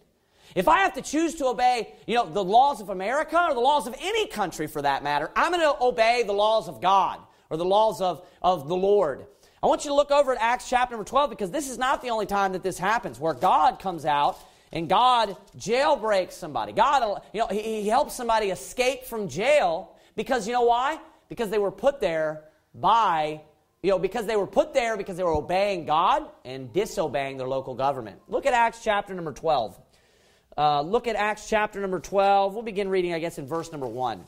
[0.56, 3.60] If I have to choose to obey, you know, the laws of America or the
[3.60, 7.20] laws of any country for that matter, I'm going to obey the laws of God
[7.50, 9.26] or the laws of, of the Lord.
[9.62, 12.02] I want you to look over at Acts chapter number 12 because this is not
[12.02, 14.38] the only time that this happens where God comes out
[14.72, 16.72] and God jailbreaks somebody.
[16.72, 21.00] God, you know, he, he helps somebody escape from jail because you know why?
[21.30, 23.42] Because they were put there by
[23.86, 27.48] you know, because they were put there because they were obeying God and disobeying their
[27.48, 28.20] local government.
[28.28, 29.80] Look at Acts chapter number 12.
[30.58, 32.56] Uh, look at Acts chapter number 12.
[32.56, 34.26] We'll begin reading, I guess, in verse number 1.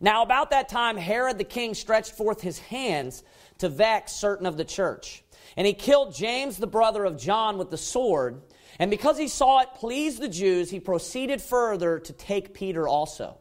[0.00, 3.22] Now, about that time, Herod the king stretched forth his hands
[3.58, 5.22] to vex certain of the church.
[5.56, 8.42] And he killed James, the brother of John, with the sword.
[8.80, 13.38] And because he saw it pleased the Jews, he proceeded further to take Peter also.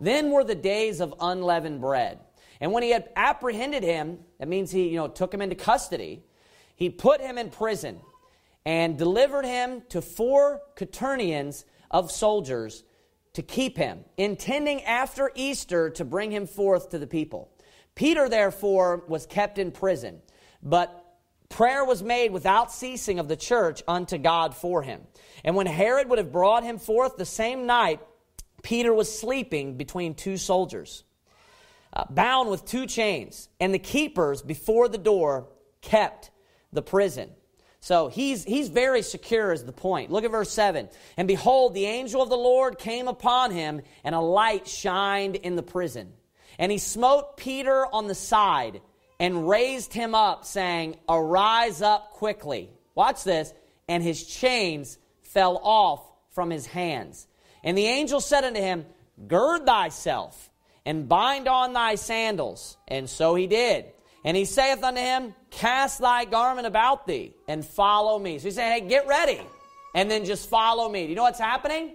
[0.00, 2.18] Then were the days of unleavened bread.
[2.62, 6.22] And when he had apprehended him, that means he, you know, took him into custody,
[6.76, 7.98] he put him in prison
[8.64, 12.84] and delivered him to four quaternions of soldiers
[13.32, 17.50] to keep him, intending after Easter to bring him forth to the people.
[17.96, 20.22] Peter, therefore, was kept in prison,
[20.62, 21.16] but
[21.48, 25.00] prayer was made without ceasing of the church unto God for him.
[25.42, 27.98] And when Herod would have brought him forth the same night,
[28.62, 31.02] Peter was sleeping between two soldiers
[31.92, 35.48] uh, bound with two chains, and the keepers before the door
[35.80, 36.30] kept
[36.72, 37.30] the prison.
[37.80, 40.12] So he's, he's very secure, is the point.
[40.12, 40.88] Look at verse 7.
[41.16, 45.56] And behold, the angel of the Lord came upon him, and a light shined in
[45.56, 46.12] the prison.
[46.60, 48.80] And he smote Peter on the side
[49.18, 52.70] and raised him up, saying, Arise up quickly.
[52.94, 53.52] Watch this.
[53.88, 57.26] And his chains fell off from his hands.
[57.64, 58.86] And the angel said unto him,
[59.26, 60.51] Gird thyself
[60.84, 62.76] and bind on thy sandals.
[62.88, 63.86] And so he did.
[64.24, 68.38] And he saith unto him, Cast thy garment about thee and follow me.
[68.38, 69.40] So he's saying, Hey, get ready.
[69.94, 71.04] And then just follow me.
[71.04, 71.94] Do you know what's happening?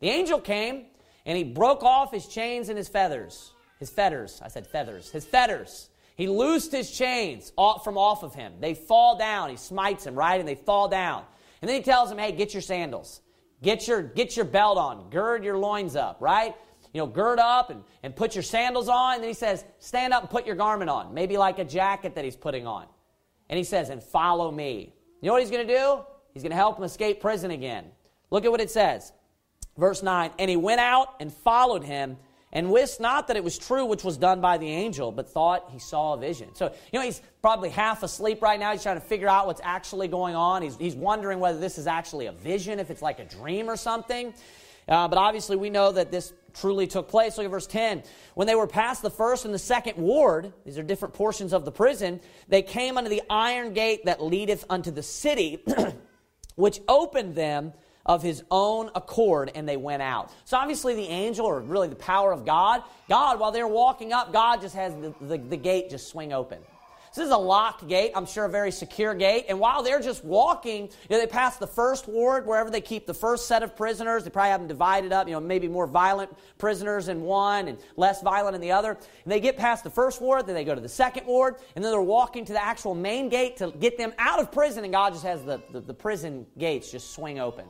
[0.00, 0.86] The angel came
[1.26, 3.52] and he broke off his chains and his feathers.
[3.78, 4.40] His fetters.
[4.42, 5.10] I said feathers.
[5.10, 5.90] His fetters.
[6.16, 8.54] He loosed his chains from off of him.
[8.60, 9.50] They fall down.
[9.50, 10.38] He smites them, right?
[10.38, 11.24] And they fall down.
[11.60, 13.20] And then he tells him, Hey, get your sandals.
[13.62, 15.10] Get your, get your belt on.
[15.10, 16.54] Gird your loins up, right?
[16.94, 19.14] You know, gird up and, and put your sandals on.
[19.14, 22.14] And then he says, stand up and put your garment on, maybe like a jacket
[22.14, 22.86] that he's putting on.
[23.50, 24.94] And he says, and follow me.
[25.20, 26.00] You know what he's going to do?
[26.32, 27.86] He's going to help him escape prison again.
[28.30, 29.12] Look at what it says.
[29.76, 32.16] Verse 9, and he went out and followed him
[32.52, 35.68] and wist not that it was true which was done by the angel, but thought
[35.72, 36.54] he saw a vision.
[36.54, 38.70] So, you know, he's probably half asleep right now.
[38.70, 40.62] He's trying to figure out what's actually going on.
[40.62, 43.76] He's, he's wondering whether this is actually a vision, if it's like a dream or
[43.76, 44.32] something.
[44.88, 47.36] Uh, but obviously, we know that this truly took place.
[47.36, 48.02] Look at verse 10.
[48.34, 51.64] When they were past the first and the second ward, these are different portions of
[51.64, 55.64] the prison, they came unto the iron gate that leadeth unto the city,
[56.54, 57.72] which opened them
[58.06, 60.30] of his own accord, and they went out.
[60.44, 64.32] So obviously, the angel, or really the power of God, God, while they're walking up,
[64.32, 66.58] God just has the, the, the gate just swing open.
[67.14, 69.46] So this is a locked gate, I'm sure a very secure gate.
[69.48, 73.06] And while they're just walking, you know, they pass the first ward, wherever they keep
[73.06, 74.24] the first set of prisoners.
[74.24, 77.78] They probably have them divided up, you know, maybe more violent prisoners in one and
[77.94, 78.90] less violent in the other.
[79.22, 81.84] And they get past the first ward, then they go to the second ward, and
[81.84, 84.92] then they're walking to the actual main gate to get them out of prison, and
[84.92, 87.66] God just has the, the, the prison gates just swing open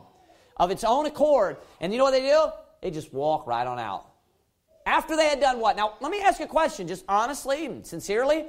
[0.57, 1.59] of its own accord.
[1.83, 2.47] And you know what they do?
[2.81, 4.07] They just walk right on out.
[4.87, 5.77] After they had done what?
[5.77, 8.47] Now, let me ask you a question, just honestly and sincerely.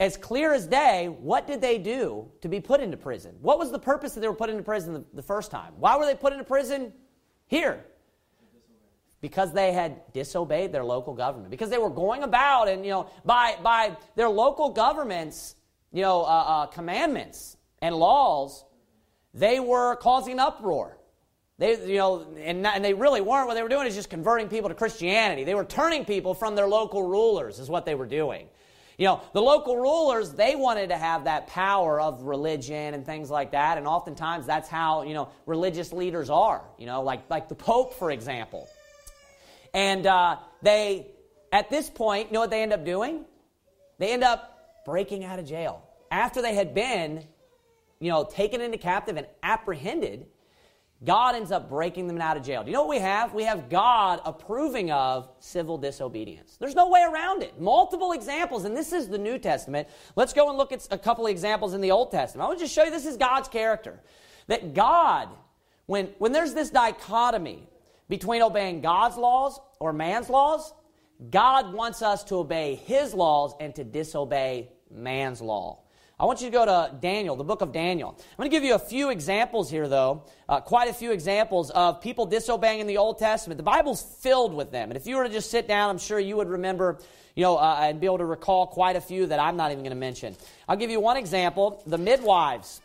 [0.00, 3.36] As clear as day, what did they do to be put into prison?
[3.40, 5.74] What was the purpose that they were put into prison the, the first time?
[5.78, 6.92] Why were they put into prison
[7.46, 7.84] here?
[9.20, 11.50] Because they had disobeyed their local government.
[11.50, 15.54] Because they were going about and, you know, by, by their local government's,
[15.92, 18.64] you know, uh, uh, commandments and laws,
[19.34, 20.98] they were causing uproar.
[21.58, 23.46] They, you know, and, and they really weren't.
[23.46, 25.44] What they were doing is just converting people to Christianity.
[25.44, 28.48] They were turning people from their local rulers, is what they were doing.
[28.98, 33.30] You know, the local rulers, they wanted to have that power of religion and things
[33.30, 33.78] like that.
[33.78, 37.94] And oftentimes that's how, you know, religious leaders are, you know, like, like the Pope,
[37.94, 38.68] for example.
[39.74, 41.06] And uh, they,
[41.50, 43.24] at this point, you know what they end up doing?
[43.98, 45.82] They end up breaking out of jail.
[46.10, 47.24] After they had been,
[48.00, 50.26] you know, taken into captive and apprehended,
[51.04, 52.62] God ends up breaking them out of jail.
[52.62, 53.34] Do you know what we have?
[53.34, 56.56] We have God approving of civil disobedience.
[56.60, 57.60] There's no way around it.
[57.60, 59.88] Multiple examples, and this is the New Testament.
[60.14, 62.44] Let's go and look at a couple of examples in the Old Testament.
[62.44, 64.00] I want to just show you this is God's character.
[64.46, 65.28] That God,
[65.86, 67.68] when, when there's this dichotomy
[68.08, 70.72] between obeying God's laws or man's laws,
[71.30, 75.81] God wants us to obey His laws and to disobey man's law.
[76.22, 78.16] I want you to go to Daniel, the book of Daniel.
[78.16, 81.70] I'm going to give you a few examples here, though, uh, quite a few examples
[81.70, 83.56] of people disobeying in the Old Testament.
[83.56, 84.90] The Bible's filled with them.
[84.90, 87.00] And if you were to just sit down, I'm sure you would remember,
[87.34, 89.82] you know, uh, and be able to recall quite a few that I'm not even
[89.82, 90.36] going to mention.
[90.68, 92.80] I'll give you one example the midwives.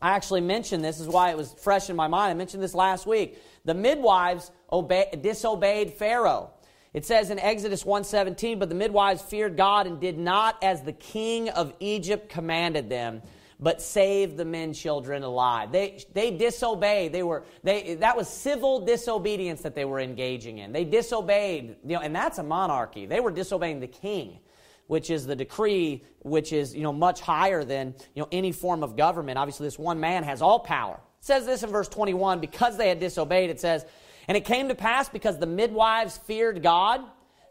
[0.00, 2.30] I actually mentioned this, is why it was fresh in my mind.
[2.30, 3.36] I mentioned this last week.
[3.64, 6.52] The midwives obey, disobeyed Pharaoh.
[6.92, 10.92] It says in Exodus 1:17, but the midwives feared God and did not as the
[10.92, 13.22] king of Egypt commanded them,
[13.60, 15.70] but saved the men children alive.
[15.70, 17.12] They, they disobeyed.
[17.12, 20.72] They were, they, that was civil disobedience that they were engaging in.
[20.72, 23.06] They disobeyed, you know, and that's a monarchy.
[23.06, 24.40] They were disobeying the king,
[24.88, 28.82] which is the decree, which is, you know, much higher than, you know, any form
[28.82, 29.38] of government.
[29.38, 30.94] Obviously, this one man has all power.
[31.20, 33.84] It says this in verse 21, because they had disobeyed, it says,
[34.28, 37.02] and it came to pass because the midwives feared God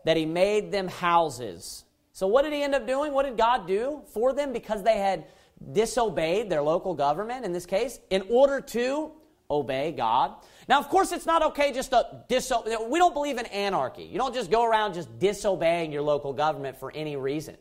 [0.06, 1.84] that he made them houses.
[2.14, 3.14] So, what did he end up doing?
[3.14, 4.54] What did God do for them?
[4.54, 5.26] Because they had
[5.74, 9.12] disobeyed their local government, in this case, in order to
[9.52, 10.36] obey God.
[10.68, 12.78] Now, of course, it's not okay just to disobey.
[12.88, 14.04] We don't believe in anarchy.
[14.04, 17.58] You don't just go around just disobeying your local government for any reason.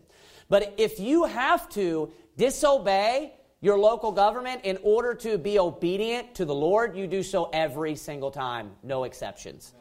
[0.49, 6.45] But if you have to disobey your local government in order to be obedient to
[6.45, 9.75] the Lord, you do so every single time, no exceptions.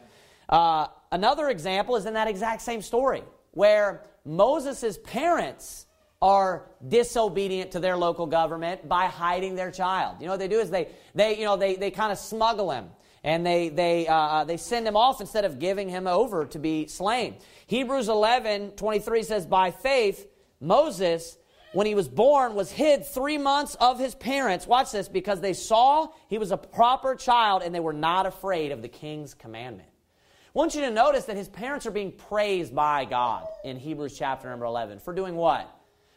[0.49, 5.85] Uh, another example is in that exact same story where Moses' parents
[6.21, 10.17] are disobedient to their local government by hiding their child.
[10.19, 12.71] You know what they do is they, they you know, they, they kind of smuggle
[12.71, 12.89] him
[13.23, 16.59] and they, they, uh, uh, they send him off instead of giving him over to
[16.59, 17.35] be slain.
[17.67, 20.27] Hebrews 11, 23 says, By faith,
[20.59, 21.37] Moses
[21.77, 24.65] when he was born was hid three months of his parents.
[24.65, 28.71] Watch this, because they saw he was a proper child and they were not afraid
[28.71, 29.87] of the king's commandment.
[29.87, 34.17] I want you to notice that his parents are being praised by God in Hebrews
[34.17, 34.97] chapter number 11.
[34.97, 35.71] For doing what?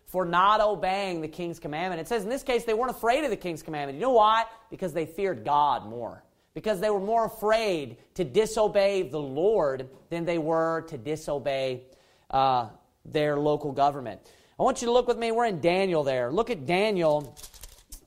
[0.07, 2.01] For not obeying the king's commandment.
[2.01, 3.97] It says in this case they weren't afraid of the king's commandment.
[3.99, 4.47] You know why?
[4.71, 6.25] Because they feared God more.
[6.55, 11.83] Because they were more afraid to disobey the Lord than they were to disobey
[12.31, 12.71] uh,
[13.05, 14.23] their local government.
[14.61, 15.33] I want you to look with me.
[15.33, 16.31] We're in Daniel there.
[16.31, 17.35] Look at Daniel.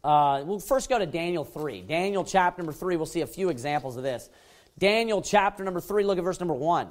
[0.03, 1.81] Uh, we'll first go to Daniel 3.
[1.81, 2.95] Daniel chapter number 3.
[2.95, 4.29] We'll see a few examples of this.
[4.77, 6.03] Daniel chapter number 3.
[6.03, 6.87] Look at verse number 1.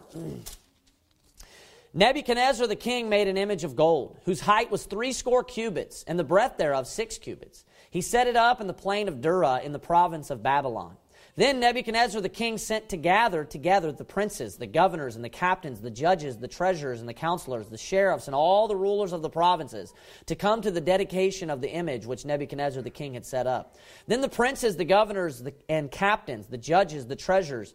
[1.95, 6.25] Nebuchadnezzar the king made an image of gold, whose height was threescore cubits, and the
[6.25, 7.65] breadth thereof six cubits.
[7.89, 10.97] He set it up in the plain of Dura in the province of Babylon.
[11.35, 15.81] Then Nebuchadnezzar the king sent to gather together the princes, the governors, and the captains,
[15.81, 19.31] the judges, the treasurers, and the counselors, the sheriffs, and all the rulers of the
[19.31, 19.95] provinces
[20.27, 23.79] to come to the dedication of the image which Nebuchadnezzar the king had set up.
[24.07, 27.73] Then the princes, the governors, and captains, the judges, the treasurers,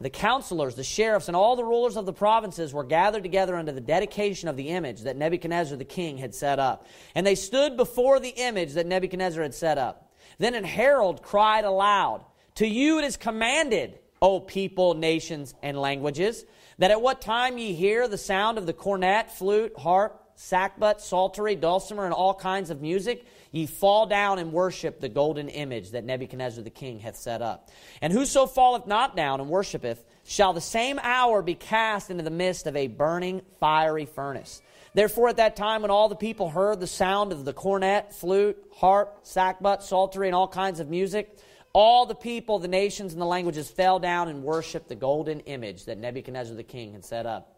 [0.00, 3.72] the counselors, the sheriffs, and all the rulers of the provinces were gathered together under
[3.72, 6.86] the dedication of the image that Nebuchadnezzar the king had set up.
[7.14, 10.12] And they stood before the image that Nebuchadnezzar had set up.
[10.36, 12.22] Then an herald cried aloud,
[12.58, 16.44] to you it is commanded, O people, nations, and languages,
[16.78, 21.54] that at what time ye hear the sound of the cornet, flute, harp, sackbut, psaltery,
[21.54, 26.04] dulcimer, and all kinds of music, ye fall down and worship the golden image that
[26.04, 27.70] Nebuchadnezzar the king hath set up.
[28.02, 32.30] And whoso falleth not down and worshipeth, shall the same hour be cast into the
[32.30, 34.62] midst of a burning fiery furnace.
[34.94, 38.60] Therefore, at that time, when all the people heard the sound of the cornet, flute,
[38.74, 41.38] harp, sackbut, psaltery, and all kinds of music,
[41.72, 45.84] all the people, the nations, and the languages fell down and worshiped the golden image
[45.84, 47.56] that Nebuchadnezzar the king had set up.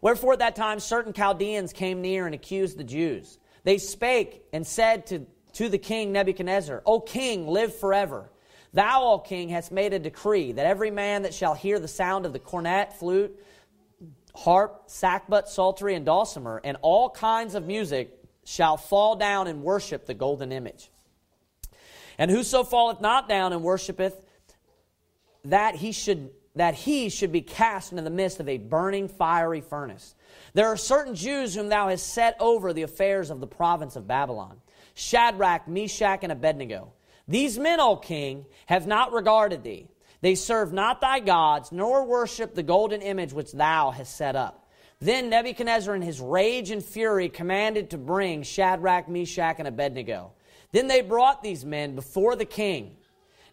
[0.00, 4.66] Wherefore at that time certain Chaldeans came near and accused the Jews, they spake and
[4.66, 8.30] said to, to the king Nebuchadnezzar, O king, live forever.
[8.72, 12.24] Thou, O king, hast made a decree that every man that shall hear the sound
[12.24, 13.36] of the cornet, flute,
[14.34, 20.06] harp, sackbut, psaltery, and dulcimer, and all kinds of music, shall fall down and worship
[20.06, 20.90] the golden image.
[22.20, 24.14] And whoso falleth not down and worshipeth,
[25.46, 29.60] that he should that he should be cast into the midst of a burning fiery
[29.60, 30.14] furnace.
[30.52, 34.06] There are certain Jews whom thou hast set over the affairs of the province of
[34.06, 34.60] Babylon
[34.94, 36.92] Shadrach, Meshach, and Abednego.
[37.26, 39.86] These men, O king, have not regarded thee.
[40.20, 44.68] They serve not thy gods, nor worship the golden image which thou hast set up.
[44.98, 50.32] Then Nebuchadnezzar, in his rage and fury, commanded to bring Shadrach, Meshach, and Abednego.
[50.72, 52.96] Then they brought these men before the king.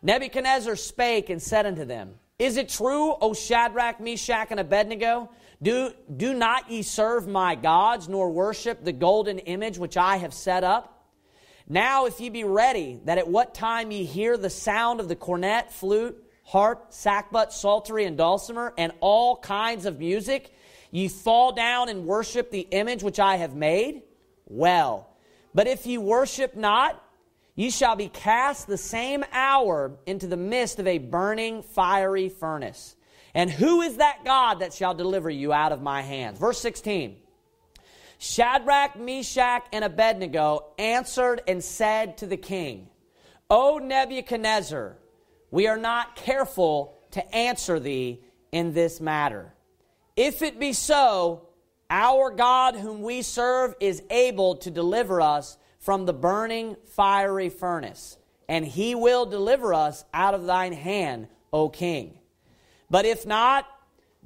[0.01, 5.29] Nebuchadnezzar spake and said unto them, Is it true, O Shadrach, Meshach, and Abednego?
[5.61, 10.33] Do, do not ye serve my gods, nor worship the golden image which I have
[10.33, 10.93] set up?
[11.67, 15.15] Now, if ye be ready, that at what time ye hear the sound of the
[15.15, 20.53] cornet, flute, harp, sackbut, psaltery, and dulcimer, and all kinds of music,
[20.91, 24.03] ye fall down and worship the image which I have made?
[24.45, 25.09] Well,
[25.53, 27.03] but if ye worship not,
[27.57, 32.95] ye shall be cast the same hour into the midst of a burning fiery furnace.
[33.33, 36.39] And who is that God that shall deliver you out of my hands?
[36.39, 37.17] Verse 16.
[38.19, 42.89] Shadrach, Meshach, and Abednego answered and said to the king,
[43.49, 44.97] O Nebuchadnezzar,
[45.49, 49.53] we are not careful to answer thee in this matter.
[50.15, 51.47] If it be so,
[51.89, 58.17] our God whom we serve is able to deliver us from the burning fiery furnace,
[58.49, 62.17] and he will deliver us out of thine hand, O king.
[62.89, 63.65] But if not,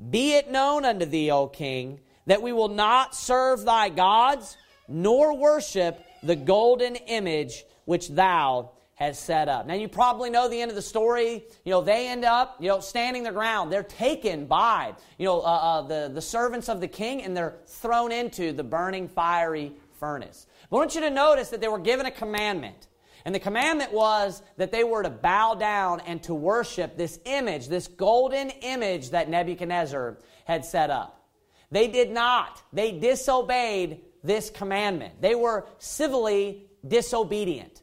[0.10, 5.36] be it known unto thee, O king, that we will not serve thy gods, nor
[5.36, 8.72] worship the golden image which thou
[9.02, 9.66] has set up.
[9.66, 11.44] Now, you probably know the end of the story.
[11.66, 13.72] You know, they end up, you know, standing their ground.
[13.72, 17.56] They're taken by, you know, uh, uh, the, the servants of the king and they're
[17.66, 20.46] thrown into the burning fiery furnace.
[20.72, 22.88] I want you to notice that they were given a commandment.
[23.26, 27.68] And the commandment was that they were to bow down and to worship this image,
[27.68, 31.30] this golden image that Nebuchadnezzar had set up.
[31.70, 32.62] They did not.
[32.74, 35.22] They disobeyed this commandment.
[35.22, 37.82] They were civilly disobedient.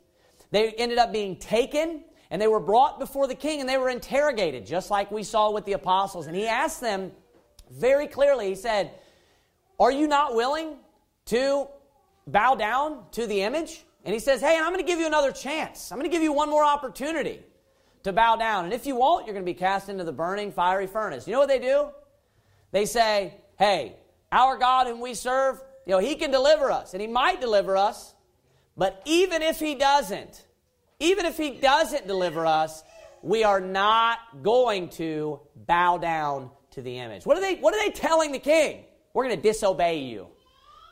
[0.51, 3.91] They ended up being taken and they were brought before the king and they were
[3.91, 6.27] interrogated, just like we saw with the apostles.
[6.27, 7.13] And he asked them
[7.71, 8.93] very clearly, he said,
[9.79, 10.77] Are you not willing
[11.27, 11.69] to
[12.31, 13.85] bow down to the image?
[14.05, 15.91] And he says, Hey, I'm going to give you another chance.
[15.91, 17.41] I'm going to give you one more opportunity
[18.05, 18.65] to bow down.
[18.65, 21.27] And if you won't, you're going to be cast into the burning fiery furnace.
[21.27, 21.89] You know what they do?
[22.71, 23.97] They say, hey,
[24.31, 27.77] our God whom we serve, you know, he can deliver us, and he might deliver
[27.77, 28.15] us.
[28.77, 30.47] But even if he doesn't,
[31.01, 32.83] even if he doesn't deliver us,
[33.23, 37.27] we are not going to bow down to the image.
[37.27, 38.85] What are they, what are they telling the king?
[39.13, 40.29] We're going to disobey you.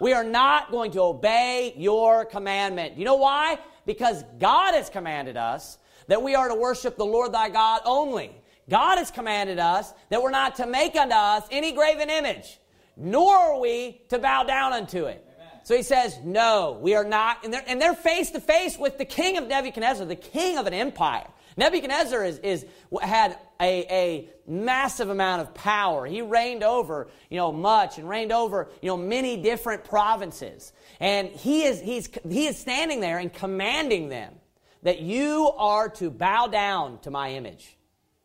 [0.01, 2.99] We are not going to obey your commandment.
[2.99, 3.59] You know why?
[3.87, 5.79] Because God has commanded us
[6.09, 8.31] that we are to worship the Lord thy God only.
[8.69, 12.59] God has commanded us that we're not to make unto us any graven image,
[12.97, 15.25] nor are we to bow down unto it.
[15.37, 15.61] Amen.
[15.63, 17.45] So he says, No, we are not.
[17.45, 20.67] And they're, and they're face to face with the king of Nebuchadnezzar, the king of
[20.67, 21.27] an empire.
[21.57, 22.67] Nebuchadnezzar is, is,
[23.01, 26.07] had a, a massive amount of power.
[26.07, 30.73] He reigned over, you know, much and reigned over, you know, many different provinces.
[31.01, 34.35] And he is, he's, he is standing there and commanding them
[34.83, 37.77] that you are to bow down to my image.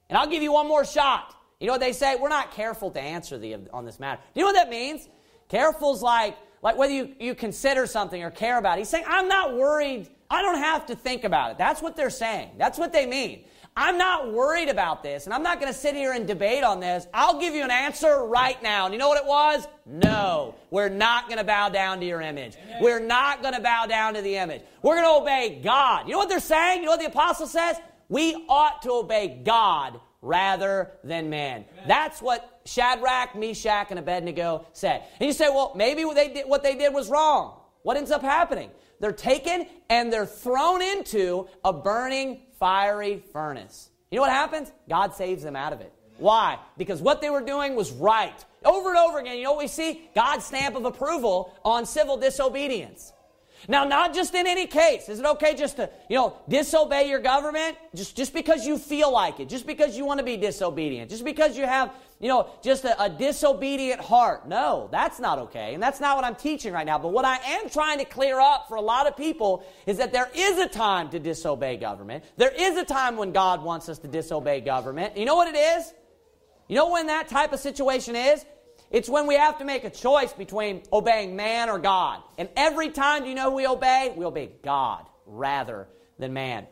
[0.09, 1.33] And I'll give you one more shot.
[1.59, 2.17] You know what they say?
[2.17, 4.21] We're not careful to answer the, on this matter.
[4.33, 5.07] Do you know what that means?
[5.47, 8.81] Careful's like, like whether you, you consider something or care about it.
[8.81, 10.09] He's saying, I'm not worried.
[10.31, 11.57] I don't have to think about it.
[11.57, 12.51] That's what they're saying.
[12.57, 13.43] That's what they mean.
[13.75, 16.79] I'm not worried about this, and I'm not going to sit here and debate on
[16.79, 17.05] this.
[17.13, 18.85] I'll give you an answer right now.
[18.85, 19.67] And you know what it was?
[19.85, 20.55] No.
[20.71, 22.55] We're not going to bow down to your image.
[22.63, 22.81] Amen.
[22.81, 24.61] We're not going to bow down to the image.
[24.81, 26.05] We're going to obey God.
[26.05, 26.79] You know what they're saying?
[26.79, 27.77] You know what the apostle says?
[28.09, 31.65] We ought to obey God rather than man.
[31.71, 31.87] Amen.
[31.87, 35.03] That's what Shadrach, Meshach, and Abednego said.
[35.19, 37.57] And you say, well, maybe what they, did, what they did was wrong.
[37.83, 38.69] What ends up happening?
[39.01, 43.89] They're taken and they're thrown into a burning, fiery furnace.
[44.11, 44.71] You know what happens?
[44.87, 45.91] God saves them out of it.
[46.17, 46.59] Why?
[46.77, 48.45] Because what they were doing was right.
[48.63, 50.07] Over and over again, you we see?
[50.13, 53.11] God's stamp of approval on civil disobedience.
[53.67, 55.09] Now, not just in any case.
[55.09, 57.77] Is it okay just to, you know, disobey your government?
[57.95, 61.25] Just, just because you feel like it, just because you want to be disobedient, just
[61.25, 61.91] because you have,
[62.21, 64.47] you know, just a, a disobedient heart.
[64.47, 65.73] No, that's not okay.
[65.73, 66.99] And that's not what I'm teaching right now.
[66.99, 70.13] But what I am trying to clear up for a lot of people is that
[70.13, 72.23] there is a time to disobey government.
[72.37, 75.17] There is a time when God wants us to disobey government.
[75.17, 75.93] You know what it is?
[76.67, 78.45] You know when that type of situation is?
[78.91, 82.21] It's when we have to make a choice between obeying man or God.
[82.37, 84.13] And every time, do you know we obey?
[84.15, 85.87] We obey God rather
[86.19, 86.67] than man.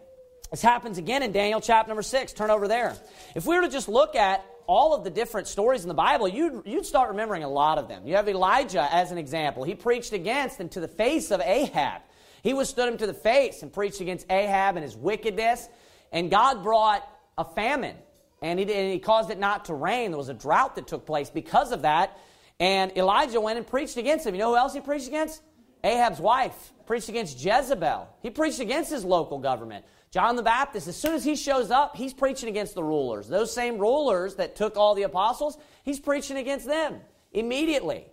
[0.52, 2.34] This happens again in Daniel chapter number 6.
[2.34, 2.96] Turn over there.
[3.36, 6.28] If we were to just look at all of the different stories in the Bible,
[6.28, 8.06] you'd, you'd start remembering a lot of them.
[8.06, 9.64] You have Elijah as an example.
[9.64, 12.04] He preached against and to the face of Ahab.
[12.44, 15.68] He withstood him to the face and preached against Ahab and his wickedness.
[16.12, 17.04] And God brought
[17.36, 17.96] a famine
[18.44, 20.12] and he, and he caused it not to rain.
[20.12, 22.20] There was a drought that took place because of that.
[22.60, 24.36] And Elijah went and preached against him.
[24.36, 25.42] You know who else he preached against?
[25.84, 26.74] Ahab's wife.
[26.86, 28.08] Preached against Jezebel.
[28.22, 29.84] He preached against his local government.
[30.12, 33.28] John the Baptist, as soon as he shows up, he's preaching against the rulers.
[33.28, 37.02] Those same rulers that took all the apostles, he's preaching against them
[37.32, 38.06] immediately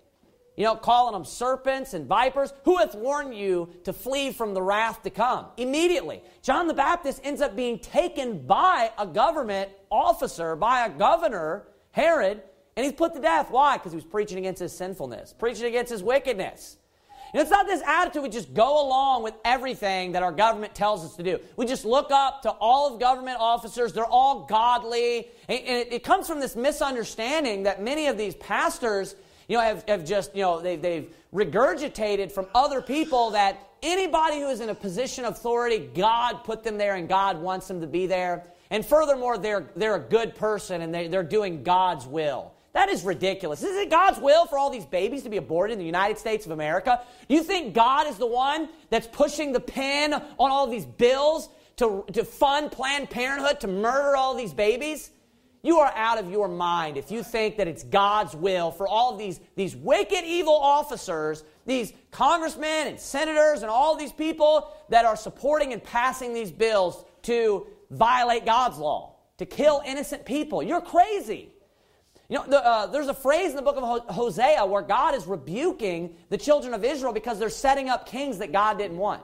[0.57, 2.53] you know, calling them serpents and vipers.
[2.64, 5.47] Who hath warned you to flee from the wrath to come?
[5.57, 6.22] Immediately.
[6.42, 12.42] John the Baptist ends up being taken by a government officer, by a governor, Herod,
[12.76, 13.51] and he's put to death.
[13.51, 13.76] Why?
[13.76, 16.78] Because he was preaching against his sinfulness, preaching against his wickedness.
[17.33, 21.05] And it's not this attitude we just go along with everything that our government tells
[21.05, 21.39] us to do.
[21.57, 23.93] We just look up to all of government officers.
[23.93, 25.29] They're all godly.
[25.49, 29.16] And it, it comes from this misunderstanding that many of these pastors
[29.49, 34.41] you know, have, have just, you know, they've, they've regurgitated from other people that anybody
[34.41, 37.81] who is in a position of authority, God put them there and God wants them
[37.81, 38.45] to be there.
[38.70, 42.53] And furthermore, they're, they're a good person and they, they're doing God's will.
[42.77, 43.62] That is ridiculous.
[43.62, 46.45] Is it God's will for all these babies to be aborted in the United States
[46.45, 47.01] of America?
[47.27, 51.49] Do you think God is the one that's pushing the pen on all these bills
[51.77, 55.11] to, to fund Planned Parenthood to murder all these babies?
[55.62, 59.14] You are out of your mind if you think that it's God's will for all
[59.14, 65.07] of these, these wicked, evil officers, these congressmen and senators and all these people that
[65.07, 70.62] are supporting and passing these bills to violate God's law, to kill innocent people.
[70.62, 71.55] You're crazy.
[72.29, 75.27] You know, the, uh, there's a phrase in the book of Hosea where God is
[75.27, 79.22] rebuking the children of Israel because they're setting up kings that God didn't want.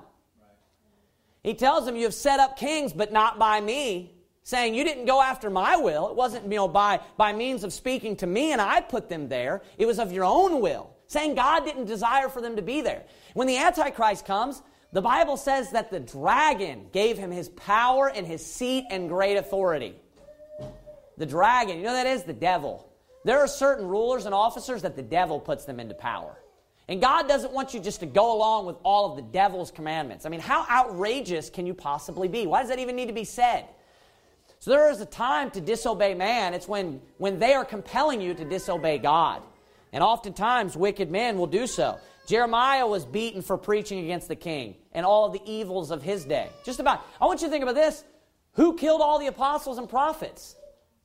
[1.43, 5.07] He tells them, You have set up kings, but not by me saying you didn't
[5.07, 6.09] go after my will.
[6.09, 9.29] It wasn't, you know, by, by means of speaking to me and I put them
[9.29, 9.63] there.
[9.79, 10.91] It was of your own will.
[11.07, 13.05] Saying God didn't desire for them to be there.
[13.35, 18.27] When the Antichrist comes, the Bible says that the dragon gave him his power and
[18.27, 19.95] his seat and great authority.
[21.19, 22.25] The dragon, you know that is?
[22.25, 22.92] The devil.
[23.25, 26.37] There are certain rulers and officers that the devil puts them into power.
[26.89, 30.27] And God doesn't want you just to go along with all of the devil's commandments.
[30.27, 32.47] I mean, how outrageous can you possibly be?
[32.47, 33.65] Why does that even need to be said?
[34.59, 36.55] So there is a time to disobey man.
[36.55, 39.43] It's when, when they are compelling you to disobey God.
[39.93, 41.99] And oftentimes, wicked men will do so.
[42.27, 46.25] Jeremiah was beaten for preaching against the king and all of the evils of his
[46.25, 46.49] day.
[46.65, 47.05] Just about.
[47.21, 48.05] I want you to think about this.
[48.55, 50.55] Who killed all the apostles and prophets?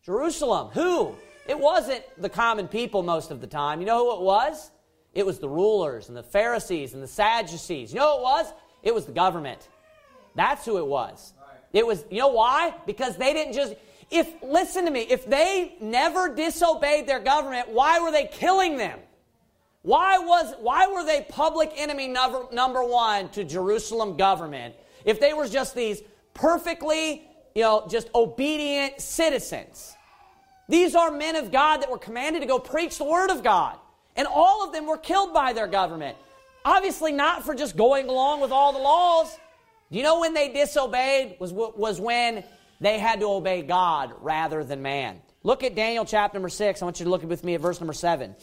[0.03, 0.70] Jerusalem.
[0.74, 1.15] Who?
[1.48, 3.80] It wasn't the common people most of the time.
[3.80, 4.72] You know who it was?
[5.14, 7.93] It was the rulers and the Pharisees and the Sadducees.
[7.93, 8.54] You know who it was?
[8.84, 9.68] It was the government.
[10.36, 11.34] That's who it was.
[11.74, 12.74] It was, you know why?
[12.86, 13.76] Because they didn't just,
[14.10, 19.00] if, listen to me, if they never disobeyed their government, why were they killing them?
[19.82, 24.76] Why was, why were they public enemy number, number one to Jerusalem government
[25.06, 26.02] if they were just these
[26.34, 29.97] perfectly, you know, just obedient citizens?
[30.70, 33.78] These are men of God that were commanded to go preach the word of God.
[34.15, 36.18] And all of them were killed by their government.
[36.65, 39.38] Obviously, not for just going along with all the laws,
[39.91, 41.38] do you know when they disobeyed?
[41.39, 42.43] Was, was when
[42.82, 45.22] they had to obey God rather than man.
[45.43, 46.82] Look at Daniel chapter number 6.
[46.82, 48.36] I want you to look with me at verse number 7.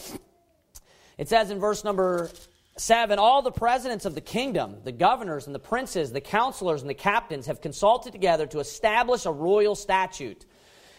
[1.18, 2.30] It says in verse number
[2.78, 6.88] 7 All the presidents of the kingdom, the governors and the princes, the counselors and
[6.88, 10.46] the captains have consulted together to establish a royal statute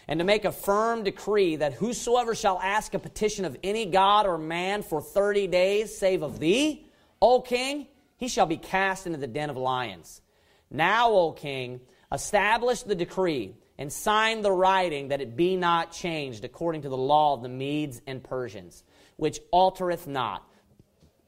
[0.08, 4.26] and to make a firm decree that whosoever shall ask a petition of any god
[4.26, 6.86] or man for 30 days, save of thee,
[7.22, 7.88] O king,
[8.18, 10.22] he shall be cast into the den of lions.
[10.70, 11.82] Now, O king,
[12.12, 16.98] establish the decree and sign the writing that it be not changed according to the
[16.98, 18.84] law of the Medes and Persians,
[19.18, 20.48] which altereth not.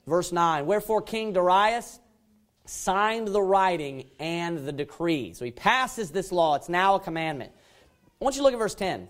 [0.05, 1.99] Verse 9 Wherefore King Darius
[2.65, 5.33] signed the writing and the decree.
[5.33, 6.55] So he passes this law.
[6.55, 7.51] It's now a commandment.
[8.19, 9.07] I want you to look at verse 10.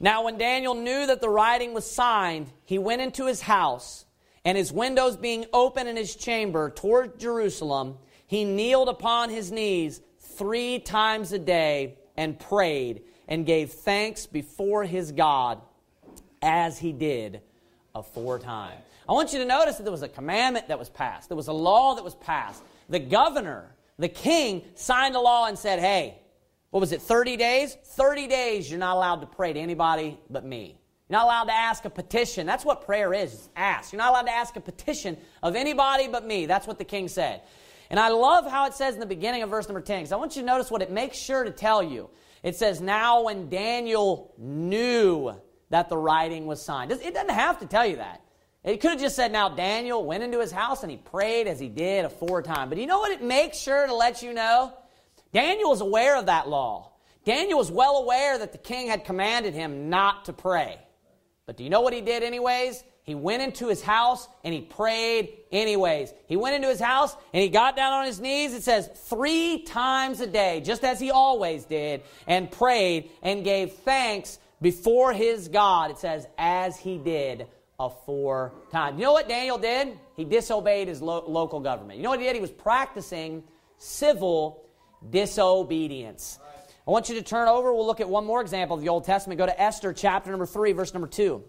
[0.00, 4.04] Now, when Daniel knew that the writing was signed, he went into his house
[4.44, 7.96] and his windows being open in his chamber toward Jerusalem,
[8.26, 14.84] he kneeled upon his knees three times a day and prayed and gave thanks before
[14.84, 15.60] his God
[16.40, 17.40] as he did
[17.94, 18.78] aforetime.
[19.08, 21.48] I want you to notice that there was a commandment that was passed, there was
[21.48, 22.62] a law that was passed.
[22.88, 26.18] The governor, the king, signed a law and said, hey,
[26.76, 27.74] what was it, 30 days?
[27.74, 30.78] 30 days you're not allowed to pray to anybody but me.
[31.08, 32.46] You're not allowed to ask a petition.
[32.46, 33.94] That's what prayer is, ask.
[33.94, 36.44] You're not allowed to ask a petition of anybody but me.
[36.44, 37.40] That's what the king said.
[37.88, 40.16] And I love how it says in the beginning of verse number 10, because I
[40.16, 42.10] want you to notice what it makes sure to tell you.
[42.42, 45.34] It says, Now when Daniel knew
[45.70, 46.92] that the writing was signed.
[46.92, 48.20] It doesn't have to tell you that.
[48.64, 51.58] It could have just said, Now Daniel went into his house and he prayed as
[51.58, 52.68] he did aforetime.
[52.68, 54.74] But you know what it makes sure to let you know?
[55.32, 56.92] Daniel was aware of that law.
[57.24, 60.78] Daniel was well aware that the king had commanded him not to pray.
[61.44, 62.82] But do you know what he did, anyways?
[63.02, 66.12] He went into his house and he prayed anyways.
[66.26, 69.62] He went into his house and he got down on his knees, it says, three
[69.62, 75.46] times a day, just as he always did, and prayed and gave thanks before his
[75.46, 75.92] God.
[75.92, 77.46] It says, as he did
[77.78, 78.98] aforetime.
[78.98, 79.98] You know what Daniel did?
[80.16, 81.98] He disobeyed his lo- local government.
[81.98, 82.34] You know what he did?
[82.34, 83.44] He was practicing
[83.78, 84.65] civil
[85.08, 86.38] disobedience.
[86.86, 87.74] I want you to turn over.
[87.74, 89.38] We'll look at one more example of the Old Testament.
[89.38, 91.42] Go to Esther chapter number 3, verse number 2.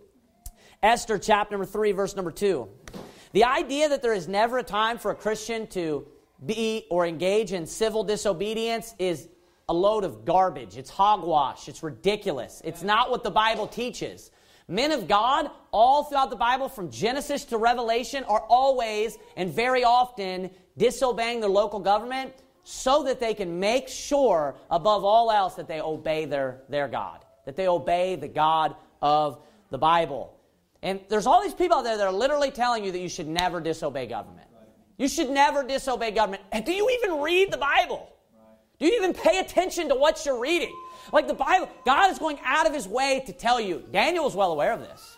[0.82, 2.68] Esther chapter number 3, verse number 2.
[3.34, 6.08] The idea that there is never a time for a Christian to
[6.44, 9.28] be or engage in civil disobedience is
[9.70, 10.78] a load of garbage.
[10.78, 11.68] It's hogwash.
[11.68, 12.62] It's ridiculous.
[12.64, 14.32] It's not what the Bible teaches.
[14.68, 19.84] Men of God, all throughout the Bible, from Genesis to Revelation, are always and very
[19.84, 22.34] often disobeying their local government
[22.70, 27.24] so that they can make sure, above all else, that they obey their, their God,
[27.46, 29.40] that they obey the God of
[29.70, 30.38] the Bible.
[30.82, 33.30] And there's all these people out there that are literally telling you that you should
[33.30, 34.50] never disobey government.
[34.98, 36.44] You should never disobey government.
[36.66, 38.12] Do you even read the Bible?
[38.80, 40.76] Do you even pay attention to what you're reading?
[41.14, 43.82] Like the Bible, God is going out of his way to tell you.
[43.94, 45.16] Daniel is well aware of this.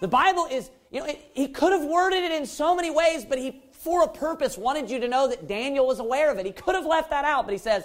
[0.00, 3.24] The Bible is, you know, it, he could have worded it in so many ways,
[3.24, 6.44] but he for a purpose, wanted you to know that Daniel was aware of it.
[6.44, 7.84] He could have left that out, but he says,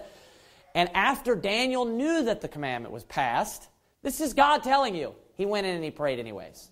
[0.76, 3.70] and after Daniel knew that the commandment was passed,
[4.02, 6.72] this is God telling you, he went in and he prayed anyways.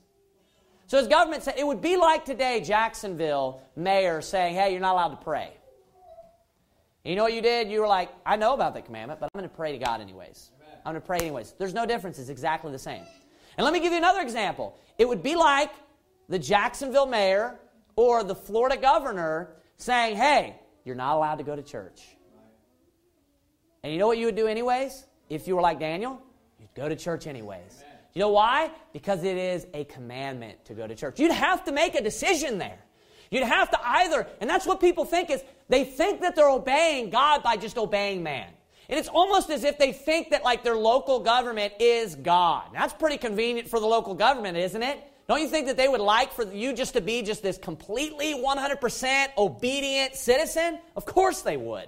[0.88, 4.96] So his government said, it would be like today, Jacksonville mayor saying, hey, you're not
[4.96, 5.54] allowed to pray.
[7.06, 7.72] You know what you did?
[7.72, 10.02] You were like, I know about the commandment, but I'm going to pray to God
[10.02, 10.52] anyways.
[10.86, 11.54] I'm going to pray anyways.
[11.58, 12.20] There's no difference.
[12.20, 13.04] It's exactly the same.
[13.58, 14.78] And let me give you another example.
[14.98, 15.72] It would be like
[16.28, 17.61] the Jacksonville mayor
[17.96, 22.02] or the Florida governor saying, hey, you're not allowed to go to church.
[23.84, 25.06] And you know what you would do anyways?
[25.30, 26.22] If you were like Daniel,
[26.60, 27.84] you'd go to church anyways.
[28.14, 28.72] You know why?
[28.94, 31.20] Because it is a commandment to go to church.
[31.20, 32.80] You'd have to make a decision there.
[33.30, 37.10] You'd have to either, and that's what people think is, they think that they're obeying
[37.10, 38.50] God by just obeying man.
[38.90, 42.66] And it's almost as if they think that like their local government is God.
[42.74, 45.02] That's pretty convenient for the local government, isn't it?
[45.32, 48.34] Don't you think that they would like for you just to be just this completely
[48.34, 50.78] 100% obedient citizen?
[50.98, 51.88] Of course they would.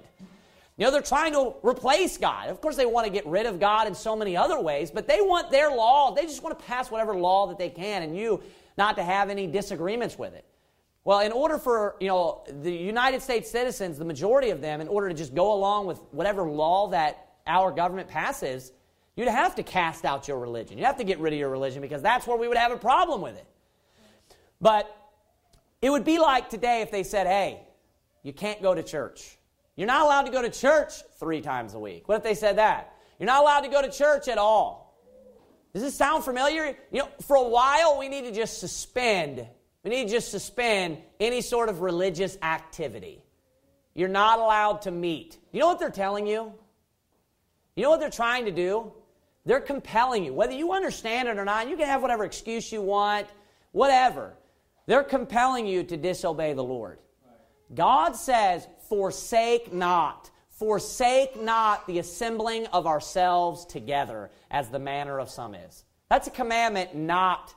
[0.78, 2.48] You know, they're trying to replace God.
[2.48, 5.06] Of course, they want to get rid of God in so many other ways, but
[5.06, 6.14] they want their law.
[6.14, 8.42] They just want to pass whatever law that they can, and you
[8.78, 10.46] not to have any disagreements with it.
[11.04, 14.88] Well, in order for, you know, the United States citizens, the majority of them, in
[14.88, 18.72] order to just go along with whatever law that our government passes,
[19.16, 20.76] You'd have to cast out your religion.
[20.76, 22.76] You'd have to get rid of your religion because that's where we would have a
[22.76, 23.46] problem with it.
[24.60, 24.90] But
[25.80, 27.60] it would be like today if they said, hey,
[28.22, 29.38] you can't go to church.
[29.76, 32.08] You're not allowed to go to church three times a week.
[32.08, 32.94] What if they said that?
[33.18, 34.98] You're not allowed to go to church at all.
[35.72, 36.76] Does this sound familiar?
[36.92, 39.46] You know, for a while we need to just suspend.
[39.82, 43.22] We need to just suspend any sort of religious activity.
[43.94, 45.38] You're not allowed to meet.
[45.52, 46.52] You know what they're telling you?
[47.76, 48.92] You know what they're trying to do?
[49.46, 50.32] They're compelling you.
[50.32, 53.26] Whether you understand it or not, you can have whatever excuse you want,
[53.72, 54.34] whatever.
[54.86, 56.98] They're compelling you to disobey the Lord.
[57.74, 60.30] God says, forsake not.
[60.50, 65.84] Forsake not the assembling of ourselves together, as the manner of some is.
[66.08, 67.54] That's a commandment not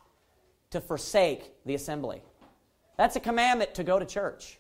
[0.72, 2.22] to forsake the assembly.
[2.98, 4.58] That's a commandment to go to church.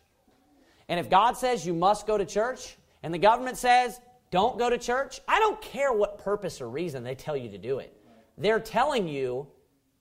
[0.87, 3.99] And if God says you must go to church, and the government says
[4.29, 7.57] don't go to church, I don't care what purpose or reason they tell you to
[7.57, 7.93] do it.
[8.37, 9.47] They're telling you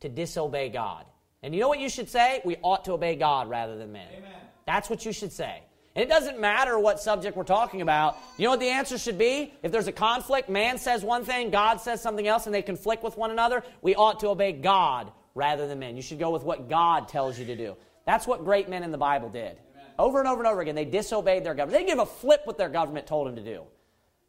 [0.01, 1.07] to disobey God.
[1.43, 2.41] And you know what you should say?
[2.45, 4.09] We ought to obey God rather than men.
[4.17, 4.31] Amen.
[4.67, 5.63] That's what you should say.
[5.95, 8.19] And it doesn't matter what subject we're talking about.
[8.37, 9.55] You know what the answer should be?
[9.63, 13.03] If there's a conflict, man says one thing, God says something else, and they conflict
[13.03, 15.97] with one another, we ought to obey God rather than men.
[15.97, 17.77] You should go with what God tells you to do.
[18.05, 19.57] That's what great men in the Bible did.
[19.99, 21.73] Over and over and over again, they disobeyed their government.
[21.73, 23.63] They didn't give a flip what their government told them to do.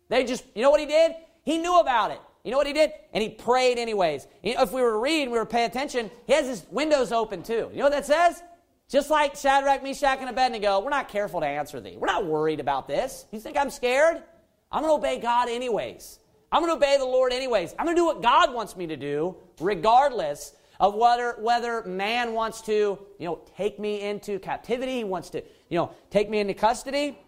[0.10, 1.14] They just, you know what he did?
[1.44, 2.20] He knew about it.
[2.44, 2.92] You know what he did?
[3.14, 4.26] And he prayed anyways.
[4.42, 7.12] You know, if we were to read, we were paying attention, he has his windows
[7.12, 7.70] open too.
[7.72, 8.42] You know what that says?
[8.90, 11.98] Just like Shadrach, Meshach, and Abednego, we're not careful to answer thee.
[11.98, 13.26] We're not worried about this.
[13.34, 14.24] You think I'm scared?
[14.72, 16.20] I'm going to obey God anyways.
[16.52, 17.76] I'm going to obey the Lord anyways.
[17.78, 22.34] I'm going to do what God wants me to do, regardless of whether, whether man
[22.34, 26.40] wants to, you know, take me into captivity, he wants to, you know, take me
[26.40, 27.20] into custody.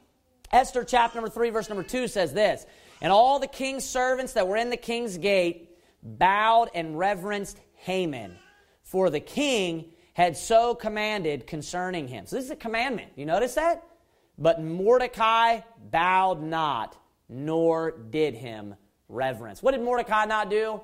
[0.52, 2.66] Esther chapter number 3, verse number 2 says this
[3.02, 5.70] And all the king's servants that were in the king's gate
[6.02, 8.36] bowed and reverenced Haman,
[8.84, 12.26] for the king had so commanded concerning him.
[12.26, 13.12] So this is a commandment.
[13.16, 13.84] You notice that?
[14.38, 16.98] But Mordecai bowed not,
[17.28, 18.76] nor did him
[19.08, 19.62] reverence.
[19.62, 20.82] What did Mordecai not do?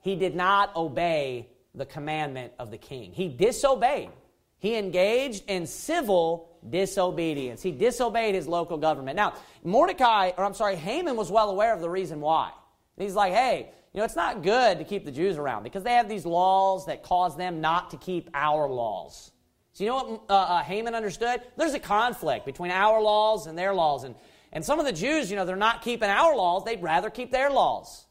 [0.00, 3.12] He did not obey the commandment of the king.
[3.12, 4.10] He disobeyed.
[4.58, 7.62] He engaged in civil disobedience.
[7.62, 9.16] He disobeyed his local government.
[9.16, 12.50] Now, Mordecai, or I'm sorry, Haman was well aware of the reason why.
[12.96, 15.92] He's like, hey, you know, it's not good to keep the Jews around because they
[15.92, 19.30] have these laws that cause them not to keep our laws.
[19.72, 21.42] So, you know what uh, uh, Haman understood?
[21.56, 24.04] There's a conflict between our laws and their laws.
[24.04, 24.14] And,
[24.52, 27.30] and some of the Jews, you know, they're not keeping our laws, they'd rather keep
[27.30, 28.05] their laws.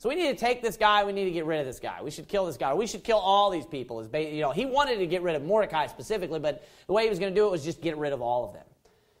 [0.00, 1.04] So we need to take this guy.
[1.04, 2.00] We need to get rid of this guy.
[2.02, 2.72] We should kill this guy.
[2.72, 4.02] We should kill all these people.
[4.16, 7.18] You know, he wanted to get rid of Mordecai specifically, but the way he was
[7.18, 8.64] going to do it was just get rid of all of them.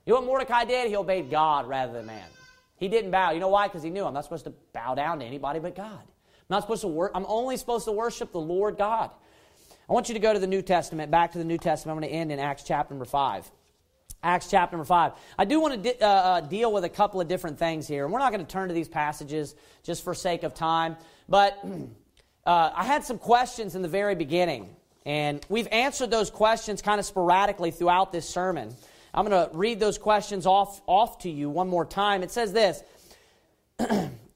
[0.06, 0.88] You know what Mordecai did?
[0.88, 2.24] He obeyed God rather than man.
[2.76, 3.32] He didn't bow.
[3.32, 3.68] You know why?
[3.68, 6.00] Because he knew I'm not supposed to bow down to anybody but God.
[6.00, 7.12] I'm not supposed to work.
[7.14, 9.10] I'm only supposed to worship the Lord God.
[9.86, 11.94] I want you to go to the New Testament, back to the New Testament.
[11.94, 13.50] I'm going to end in Acts chapter number 5.
[14.22, 15.12] Acts chapter number 5.
[15.38, 18.04] I do want to uh, uh, deal with a couple of different things here.
[18.04, 20.96] And we're not going to turn to these passages just for sake of time.
[21.28, 21.58] But
[22.46, 24.68] uh, I had some questions in the very beginning.
[25.06, 28.74] And we've answered those questions kind of sporadically throughout this sermon.
[29.14, 32.22] I'm going to read those questions off, off to you one more time.
[32.22, 32.82] It says this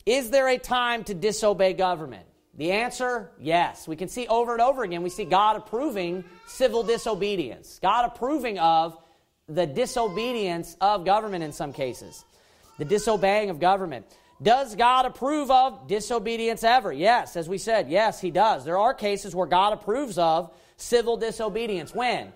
[0.06, 2.26] Is there a time to disobey government?
[2.56, 3.88] The answer, yes.
[3.88, 8.58] We can see over and over again, we see God approving civil disobedience, God approving
[8.58, 8.96] of
[9.48, 12.24] the disobedience of government in some cases,
[12.78, 14.06] the disobeying of government.
[14.42, 16.92] Does God approve of disobedience ever?
[16.92, 18.64] Yes, as we said, yes, He does.
[18.64, 21.94] There are cases where God approves of civil disobedience.
[21.94, 22.32] When?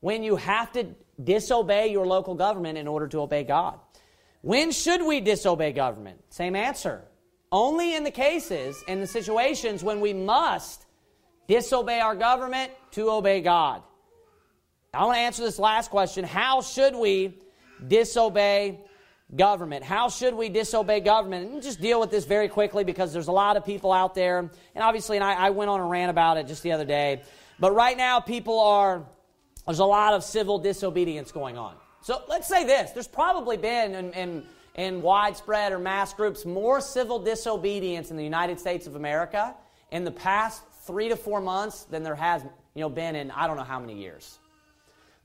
[0.00, 0.86] When you have to
[1.22, 3.78] disobey your local government in order to obey God.
[4.42, 6.22] When should we disobey government?
[6.30, 7.02] Same answer.
[7.50, 10.84] Only in the cases, in the situations when we must
[11.48, 13.82] disobey our government to obey God.
[14.96, 16.24] I want to answer this last question.
[16.24, 17.38] How should we
[17.86, 18.80] disobey
[19.34, 19.84] government?
[19.84, 21.52] How should we disobey government?
[21.52, 24.38] And just deal with this very quickly because there's a lot of people out there.
[24.38, 27.22] And obviously, and I, I went on a rant about it just the other day.
[27.60, 29.04] But right now, people are,
[29.66, 31.74] there's a lot of civil disobedience going on.
[32.00, 34.44] So let's say this there's probably been in, in,
[34.76, 39.54] in widespread or mass groups more civil disobedience in the United States of America
[39.90, 42.42] in the past three to four months than there has
[42.74, 44.38] you know, been in I don't know how many years.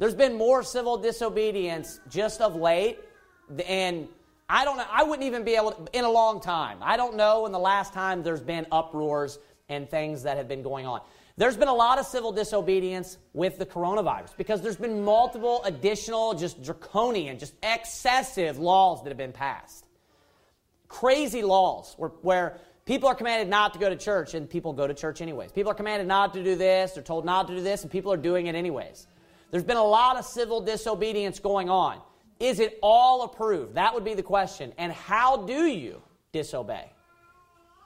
[0.02, 2.98] There's been more civil disobedience just of late,
[3.68, 4.08] and
[4.50, 6.80] I don't know, I wouldn't even be able to, in a long time.
[6.82, 9.38] I don't know when the last time there's been uproars
[9.70, 11.02] and things that have been going on.
[11.38, 16.34] There's been a lot of civil disobedience with the coronavirus because there's been multiple additional,
[16.34, 19.86] just draconian, just excessive laws that have been passed.
[20.88, 24.88] Crazy laws where, where people are commanded not to go to church and people go
[24.88, 25.52] to church anyways.
[25.52, 28.12] People are commanded not to do this, they're told not to do this, and people
[28.12, 29.06] are doing it anyways.
[29.52, 32.02] There's been a lot of civil disobedience going on.
[32.40, 33.76] Is it all approved?
[33.76, 34.74] That would be the question.
[34.78, 36.92] And how do you disobey?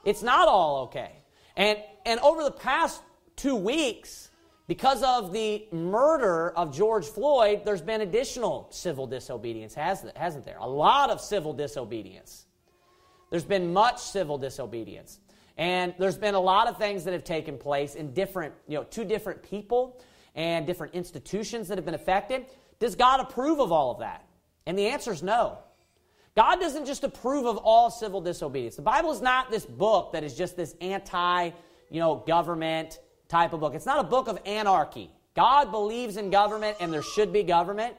[0.04, 1.10] It's not all okay.
[1.56, 3.02] And, and over the past
[3.34, 4.30] two weeks,
[4.68, 10.58] because of the murder of George Floyd, there's been additional civil disobedience, hasn't there?
[10.58, 12.46] A lot of civil disobedience.
[13.30, 15.18] There's been much civil disobedience.
[15.58, 18.84] And there's been a lot of things that have taken place in different, you know,
[18.84, 20.00] two different people
[20.36, 22.46] and different institutions that have been affected.
[22.78, 24.24] Does God approve of all of that?
[24.66, 25.58] And the answer is no.
[26.36, 28.76] God doesn't just approve of all civil disobedience.
[28.76, 31.50] The Bible is not this book that is just this anti,
[31.90, 33.74] you know, government type of book.
[33.74, 35.10] It's not a book of anarchy.
[35.34, 37.96] God believes in government and there should be government.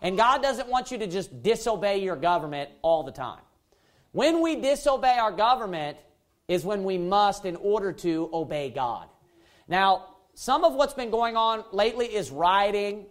[0.00, 3.40] And God doesn't want you to just disobey your government all the time.
[4.12, 5.98] When we disobey our government
[6.48, 9.08] is when we must in order to obey God.
[9.68, 13.06] Now, some of what's been going on lately is rioting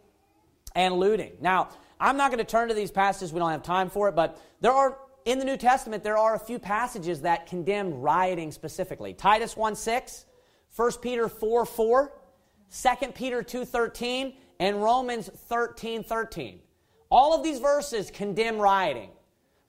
[0.75, 1.31] and looting.
[1.41, 1.69] Now,
[1.99, 4.39] I'm not going to turn to these passages, we don't have time for it, but
[4.61, 9.13] there are, in the New Testament, there are a few passages that condemn rioting specifically.
[9.15, 10.25] Titus 1 6,
[10.75, 12.13] 1 Peter 4 4,
[12.99, 16.59] 2 Peter 2 13, and Romans 13 13.
[17.09, 19.09] All of these verses condemn rioting.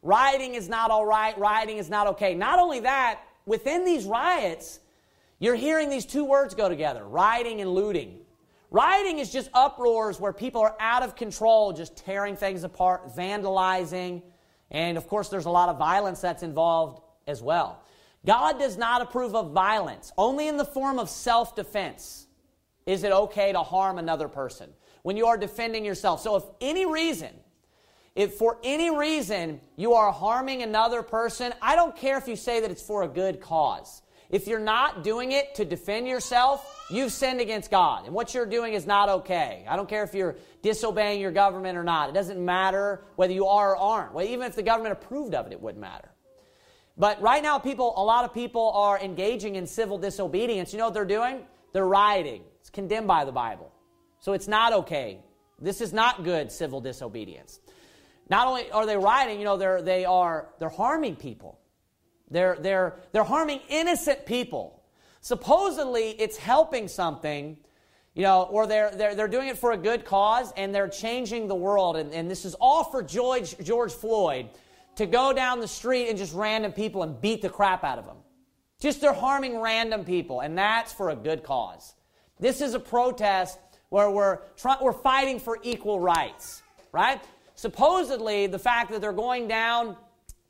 [0.02, 2.34] Rioting is not all right, rioting is not okay.
[2.34, 4.80] Not only that, within these riots,
[5.39, 8.18] you're hearing these two words go together rioting and looting.
[8.70, 14.22] Rioting is just uproars where people are out of control, just tearing things apart, vandalizing,
[14.70, 17.82] and of course, there's a lot of violence that's involved as well.
[18.24, 20.12] God does not approve of violence.
[20.18, 22.26] Only in the form of self defense
[22.84, 24.70] is it okay to harm another person
[25.03, 26.20] when you are defending yourself.
[26.20, 27.30] So, if any reason,
[28.16, 32.61] if for any reason you are harming another person, I don't care if you say
[32.61, 34.03] that it's for a good cause.
[34.31, 38.07] If you're not doing it to defend yourself, you've sinned against God.
[38.07, 39.64] And what you're doing is not okay.
[39.68, 42.09] I don't care if you're disobeying your government or not.
[42.09, 44.14] It doesn't matter whether you are or aren't.
[44.14, 46.09] Well, even if the government approved of it, it wouldn't matter.
[46.99, 50.72] But right now, people, a lot of people are engaging in civil disobedience.
[50.72, 51.43] You know what they're doing?
[51.72, 52.43] They're rioting.
[52.61, 53.70] It's condemned by the Bible.
[54.20, 55.20] So it's not okay.
[55.61, 57.61] This is not good civil disobedience.
[58.29, 61.61] Not only are they rioting, you know, they're, they are, they're harming people.
[62.31, 64.83] They're, they're, they're harming innocent people.
[65.20, 67.57] Supposedly, it's helping something,
[68.14, 71.49] you know, or they're, they're, they're doing it for a good cause and they're changing
[71.49, 71.97] the world.
[71.97, 74.49] And, and this is all for George, George Floyd
[74.97, 78.07] to go down the street and just random people and beat the crap out of
[78.07, 78.16] them.
[78.81, 81.95] Just they're harming random people, and that's for a good cause.
[82.39, 83.59] This is a protest
[83.89, 86.62] where we're, try, we're fighting for equal rights,
[86.93, 87.20] right?
[87.55, 89.97] Supposedly, the fact that they're going down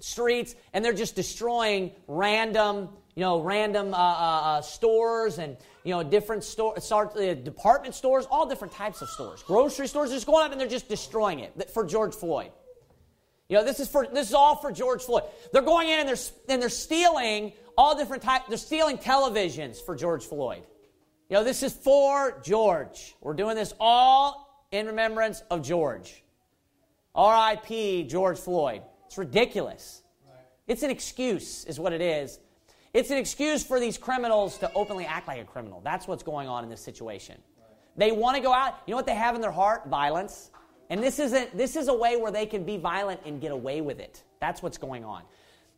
[0.01, 5.92] streets and they're just destroying random, you know, random uh, uh, uh stores and you
[5.92, 10.44] know different store, uh, department stores, all different types of stores, grocery stores, just going
[10.44, 12.51] up and they're just destroying it for George Floyd.
[13.49, 15.22] You know, this is for this is all for George Floyd.
[15.53, 16.16] They're going in and they're
[16.49, 18.49] and they're stealing all different types.
[18.49, 20.62] They're stealing televisions for George Floyd.
[21.28, 23.14] You know, this is for George.
[23.20, 26.22] We're doing this all in remembrance of George.
[27.14, 28.05] R.I.P.
[28.05, 28.82] George Floyd.
[29.16, 30.02] It's ridiculous.
[30.28, 30.36] Right.
[30.66, 32.38] It's an excuse, is what it is.
[32.92, 35.80] It's an excuse for these criminals to openly act like a criminal.
[35.82, 37.40] That's what's going on in this situation.
[37.58, 37.66] Right.
[37.96, 38.74] They want to go out.
[38.86, 39.86] You know what they have in their heart?
[39.86, 40.50] Violence.
[40.90, 43.80] And this isn't this is a way where they can be violent and get away
[43.80, 44.22] with it.
[44.38, 45.22] That's what's going on.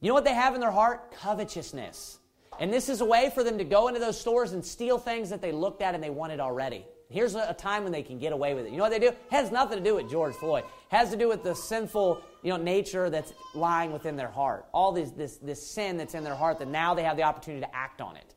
[0.01, 1.13] You know what they have in their heart?
[1.13, 2.19] Covetousness.
[2.59, 5.31] And this is a way for them to go into those stores and steal things
[5.31, 6.85] that they looked at and they wanted already.
[7.11, 8.71] Here's a, time when they can get away with it.
[8.71, 9.09] You know what they do?
[9.09, 10.65] It has nothing to do with George Floyd.
[10.65, 14.67] It has to do with the sinful, you know, nature that's lying within their heart.
[14.73, 17.65] All this, this, this sin that's in their heart that now they have the opportunity
[17.65, 18.35] to act on it.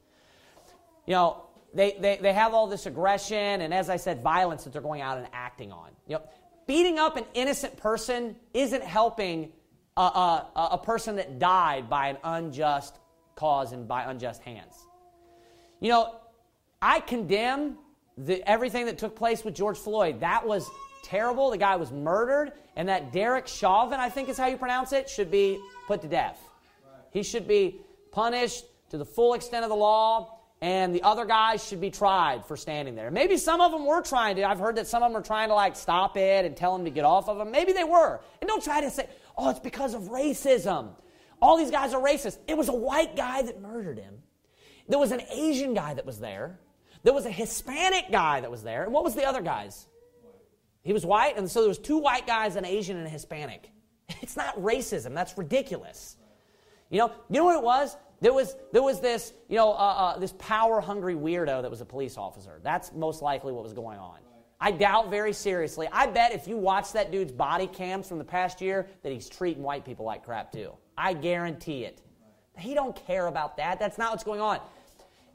[1.05, 1.43] You know,
[1.73, 5.01] they, they, they have all this aggression and, as I said, violence that they're going
[5.01, 5.89] out and acting on.
[6.07, 6.21] You know,
[6.65, 9.51] beating up an innocent person isn't helping
[9.97, 12.97] a, a, a person that died by an unjust
[13.35, 14.75] cause and by unjust hands.
[15.81, 16.15] You know,
[16.81, 17.77] I condemn
[18.17, 20.19] the, everything that took place with George Floyd.
[20.19, 20.69] That was
[21.03, 21.49] terrible.
[21.49, 25.09] The guy was murdered, and that Derek Chauvin, I think is how you pronounce it,
[25.09, 26.39] should be put to death.
[27.11, 27.81] He should be
[28.11, 32.45] punished to the full extent of the law and the other guys should be tried
[32.45, 33.09] for standing there.
[33.09, 34.43] Maybe some of them were trying to.
[34.43, 36.85] I've heard that some of them are trying to like stop it and tell them
[36.85, 37.49] to get off of them.
[37.49, 38.21] Maybe they were.
[38.39, 40.89] And don't try to say, oh, it's because of racism.
[41.41, 42.37] All these guys are racist.
[42.47, 44.19] It was a white guy that murdered him.
[44.87, 46.59] There was an Asian guy that was there.
[47.03, 48.83] There was a Hispanic guy that was there.
[48.83, 49.87] And what was the other guys?
[50.83, 53.69] He was white, and so there was two white guys, an Asian and a Hispanic.
[54.21, 55.13] It's not racism.
[55.13, 56.17] That's ridiculous.
[56.89, 57.95] You know, you know what it was?
[58.19, 61.85] There was, there was this, you know, uh, uh, this power-hungry weirdo that was a
[61.85, 62.59] police officer.
[62.61, 64.19] That's most likely what was going on.
[64.59, 65.87] I doubt very seriously.
[65.91, 69.27] I bet if you watch that dude's body cams from the past year, that he's
[69.27, 70.73] treating white people like crap too.
[70.95, 72.01] I guarantee it.
[72.57, 73.79] He don't care about that.
[73.79, 74.59] That's not what's going on.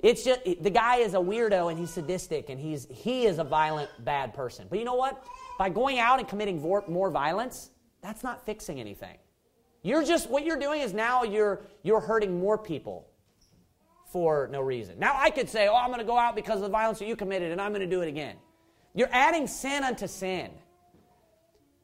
[0.07, 3.45] It's just the guy is a weirdo and he's sadistic and he's he is a
[3.45, 4.69] violent bad person.
[4.71, 5.21] But you know what?
[5.59, 7.71] By going out and committing more violence,
[8.03, 9.19] that's not fixing anything.
[9.83, 13.09] You're just, what you're doing is now you're, you're hurting more people
[14.13, 14.97] for no reason.
[14.97, 17.09] Now I could say, oh, I'm going to go out because of the violence that
[17.09, 18.37] you committed and I'm going to do it again.
[18.95, 20.53] You're adding sin unto sin.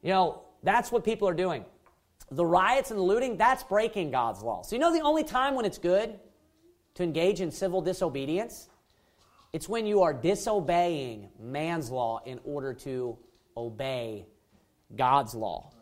[0.00, 1.64] You know, that's what people are doing.
[2.30, 4.62] The riots and the looting, that's breaking God's law.
[4.62, 6.20] So, you know, the only time when it's good
[6.95, 8.68] to engage in civil disobedience?
[9.53, 13.18] It's when you are disobeying man's law in order to
[13.57, 14.26] obey
[14.97, 15.72] God's law.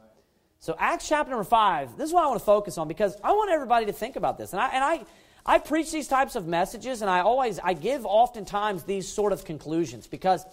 [0.58, 3.32] So Acts chapter number five, this is what I want to focus on because I
[3.32, 4.52] want everybody to think about this.
[4.52, 5.04] And I, and I,
[5.46, 9.44] I preach these types of messages, and I always, I give oftentimes these sort of
[9.44, 10.44] conclusions because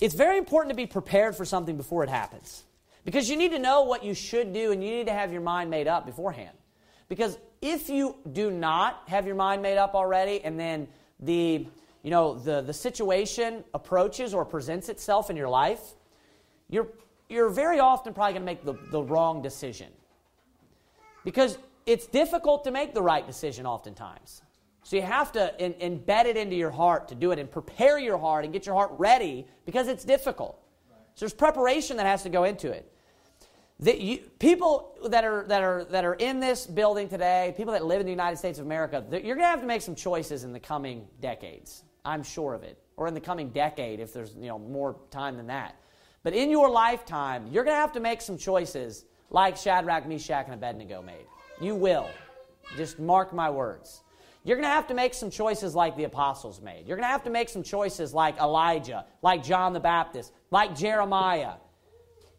[0.00, 2.64] it's very important to be prepared for something before it happens.
[3.04, 5.40] Because you need to know what you should do, and you need to have your
[5.40, 6.57] mind made up beforehand.
[7.08, 10.88] Because if you do not have your mind made up already, and then
[11.20, 11.66] the
[12.02, 15.80] you know, the, the situation approaches or presents itself in your life,
[16.70, 16.88] you're,
[17.28, 19.88] you're very often probably going to make the, the wrong decision.
[21.24, 24.42] Because it's difficult to make the right decision oftentimes.
[24.84, 27.98] So you have to in, embed it into your heart to do it and prepare
[27.98, 30.58] your heart and get your heart ready because it's difficult.
[31.14, 32.90] So there's preparation that has to go into it.
[33.80, 37.84] The, you, people that are, that, are, that are in this building today, people that
[37.84, 40.42] live in the United States of America, you're going to have to make some choices
[40.42, 41.84] in the coming decades.
[42.04, 42.78] I'm sure of it.
[42.96, 45.76] Or in the coming decade, if there's you know, more time than that.
[46.24, 50.46] But in your lifetime, you're going to have to make some choices like Shadrach, Meshach,
[50.46, 51.26] and Abednego made.
[51.60, 52.08] You will.
[52.76, 54.02] Just mark my words.
[54.44, 56.86] You're going to have to make some choices like the apostles made.
[56.86, 60.76] You're going to have to make some choices like Elijah, like John the Baptist, like
[60.76, 61.54] Jeremiah.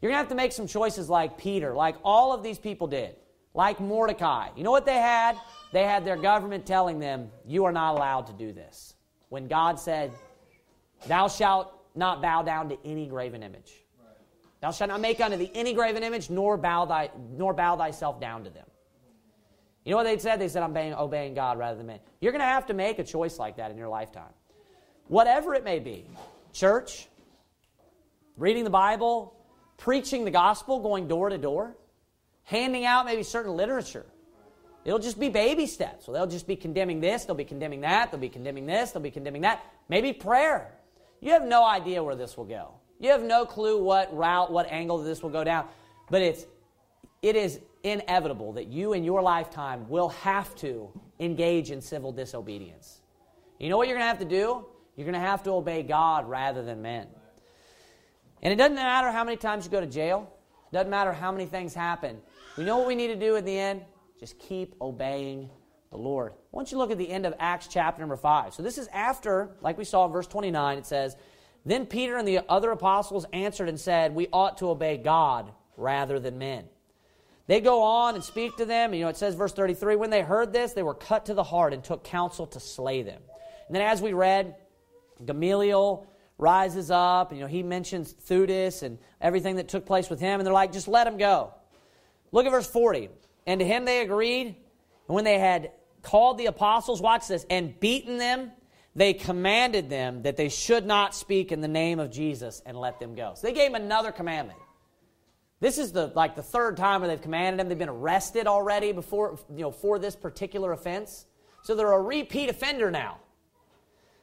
[0.02, 2.88] You're going to have to make some choices like Peter, like all of these people
[2.88, 3.16] did,
[3.54, 4.50] like Mordecai.
[4.56, 5.38] You know what they had?
[5.74, 8.96] They had their government telling them, You are not allowed to do this.
[9.28, 10.12] When God said,
[11.08, 13.74] Thou shalt not bow down to any graven image.
[14.62, 18.20] Thou shalt not make unto thee any graven image, nor bow, thy, nor bow thyself
[18.20, 18.66] down to them.
[19.86, 20.40] You know what they said?
[20.40, 22.00] They said, I'm obeying, obeying God rather than man.
[22.20, 24.34] You're going to have to make a choice like that in your lifetime.
[25.08, 26.06] Whatever it may be
[26.54, 27.08] church,
[28.38, 29.34] reading the Bible,
[29.80, 31.76] preaching the gospel, going door to door,
[32.44, 34.06] handing out maybe certain literature.
[34.86, 36.06] It'll just be baby steps.
[36.06, 39.02] So they'll just be condemning this, they'll be condemning that, they'll be condemning this, they'll
[39.02, 39.64] be condemning that.
[39.88, 40.72] Maybe prayer.
[41.22, 42.74] You have no idea where this will go.
[43.00, 45.66] You have no clue what route, what angle this will go down.
[46.10, 46.46] But it's
[47.22, 53.02] it is inevitable that you in your lifetime will have to engage in civil disobedience.
[53.60, 54.66] You know what you're going to have to do?
[54.96, 57.08] You're going to have to obey God rather than men.
[58.42, 60.32] And it doesn't matter how many times you go to jail,
[60.72, 62.18] it doesn't matter how many things happen.
[62.58, 63.82] We know what we need to do in the end.
[64.20, 65.50] Just keep obeying
[65.92, 66.34] the Lord.
[66.34, 68.54] I want you look at the end of Acts chapter number 5.
[68.54, 71.16] So this is after, like we saw in verse 29, it says,
[71.66, 76.20] Then Peter and the other apostles answered and said, We ought to obey God rather
[76.20, 76.66] than men.
[77.48, 78.94] They go on and speak to them.
[78.94, 81.44] You know, it says, verse 33, when they heard this, they were cut to the
[81.44, 83.22] heart and took counsel to slay them.
[83.66, 84.56] And then, as we read,
[85.26, 86.06] Gamaliel
[86.40, 87.30] rises up.
[87.30, 90.40] And, you know, he mentions Theudas and everything that took place with him.
[90.40, 91.54] And they're like, just let him go.
[92.32, 93.10] Look at verse 40.
[93.46, 94.48] And to him they agreed.
[94.48, 95.72] And when they had
[96.02, 98.52] called the apostles, watch this, and beaten them,
[98.96, 103.00] they commanded them that they should not speak in the name of Jesus and let
[103.00, 103.34] them go.
[103.36, 104.60] So they gave him another commandment.
[105.60, 107.68] This is the like the third time where they've commanded them.
[107.68, 111.26] They've been arrested already before, you know, for this particular offense.
[111.64, 113.20] So they're a repeat offender now.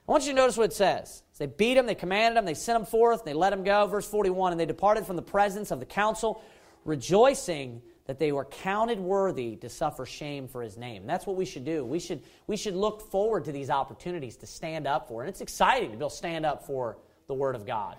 [0.09, 1.23] I want you to notice what it says.
[1.39, 3.87] They beat him, they commanded him, they sent him forth, they let him go.
[3.87, 6.43] Verse 41 And they departed from the presence of the council,
[6.85, 11.07] rejoicing that they were counted worthy to suffer shame for his name.
[11.07, 11.85] That's what we should do.
[11.85, 15.23] We should, we should look forward to these opportunities to stand up for.
[15.23, 17.97] And it's exciting to be able to stand up for the Word of God.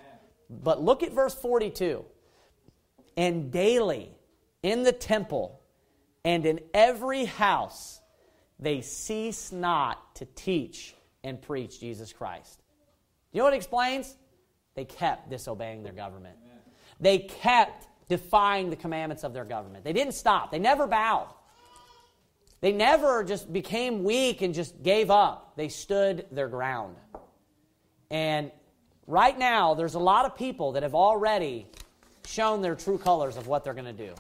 [0.50, 2.06] But look at verse 42
[3.18, 4.12] and daily
[4.64, 5.62] in the temple
[6.24, 8.00] and in every house
[8.60, 12.62] they cease not to teach and preach Jesus Christ.
[13.32, 14.16] You know what it explains?
[14.76, 16.38] They kept disobeying their government.
[17.00, 19.84] They kept defying the commandments of their government.
[19.84, 20.52] They didn't stop.
[20.52, 21.34] They never bowed.
[22.62, 25.54] They never just became weak and just gave up.
[25.56, 26.96] They stood their ground.
[28.10, 28.52] And
[29.06, 31.68] right now, there's a lot of people that have already
[32.26, 34.14] shown their true colors of what they're going to do.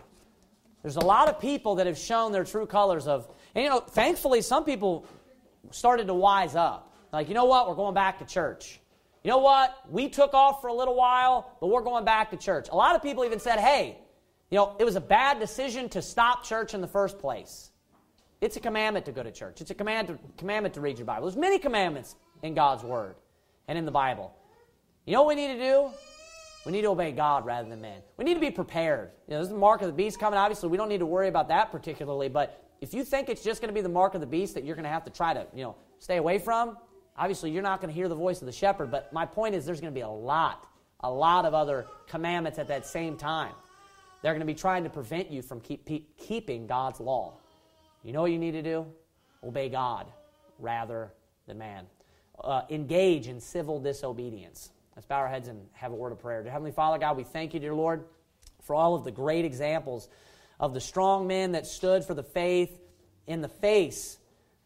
[0.83, 3.79] There's a lot of people that have shown their true colors of, and you know,
[3.79, 5.05] thankfully, some people
[5.71, 6.86] started to wise up.
[7.17, 7.67] Like, you know what?
[7.67, 8.79] We're going back to church.
[9.23, 9.75] You know what?
[9.89, 12.67] We took off for a little while, but we're going back to church.
[12.71, 13.97] A lot of people even said, hey,
[14.51, 17.71] you know, it was a bad decision to stop church in the first place.
[18.39, 19.61] It's a commandment to go to church.
[19.61, 21.25] It's a command to, commandment to read your Bible.
[21.25, 23.15] There's many commandments in God's Word
[23.67, 24.31] and in the Bible.
[25.07, 25.89] You know what we need to do?
[26.67, 28.01] We need to obey God rather than man.
[28.17, 29.09] We need to be prepared.
[29.27, 30.37] You know, there's the mark of the beast coming.
[30.37, 33.59] Obviously, we don't need to worry about that particularly, but if you think it's just
[33.59, 35.33] going to be the mark of the beast that you're going to have to try
[35.33, 36.77] to, you know, stay away from,
[37.17, 39.65] obviously you're not going to hear the voice of the shepherd, but my point is
[39.65, 40.67] there's going to be a lot,
[41.01, 43.53] a lot of other commandments at that same time.
[44.21, 45.87] They're going to be trying to prevent you from keep,
[46.17, 47.33] keeping God's law.
[48.03, 48.85] You know what you need to do?
[49.43, 50.07] Obey God
[50.59, 51.13] rather
[51.45, 51.85] than man.
[52.43, 54.69] Uh, engage in civil disobedience.
[54.95, 56.41] Let's bow our heads and have a word of prayer.
[56.41, 58.05] Dear Heavenly Father, God, we thank you, dear Lord,
[58.63, 60.09] for all of the great examples
[60.59, 62.79] of the strong men that stood for the faith
[63.27, 64.17] in the face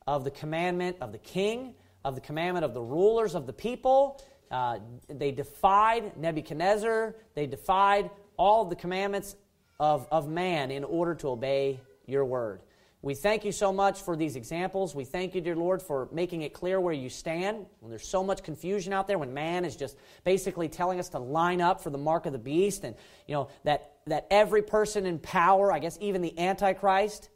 [0.07, 1.73] of the commandment of the king,
[2.03, 4.21] of the commandment of the rulers of the people.
[4.49, 9.35] Uh, they defied Nebuchadnezzar, they defied all of the commandments
[9.79, 12.61] of, of man in order to obey your word.
[13.03, 14.93] We thank you so much for these examples.
[14.93, 17.65] We thank you, dear Lord, for making it clear where you stand.
[17.79, 21.19] When there's so much confusion out there, when man is just basically telling us to
[21.19, 22.95] line up for the mark of the beast, and
[23.27, 27.29] you know that that every person in power, I guess even the Antichrist,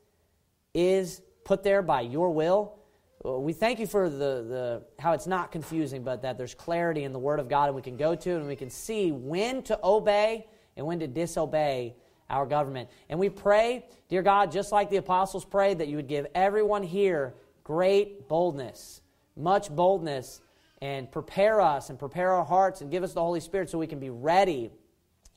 [0.76, 2.78] is put there by your will.
[3.26, 7.12] We thank you for the, the how it's not confusing, but that there's clarity in
[7.12, 9.64] the Word of God, and we can go to it and we can see when
[9.64, 10.46] to obey
[10.78, 11.96] and when to disobey
[12.30, 12.88] our government.
[13.10, 16.84] And we pray, dear God, just like the apostles prayed, that you would give everyone
[16.84, 19.02] here great boldness,
[19.36, 20.42] much boldness,
[20.84, 23.88] and prepare us and prepare our hearts and give us the Holy Spirit so we
[23.88, 24.70] can be ready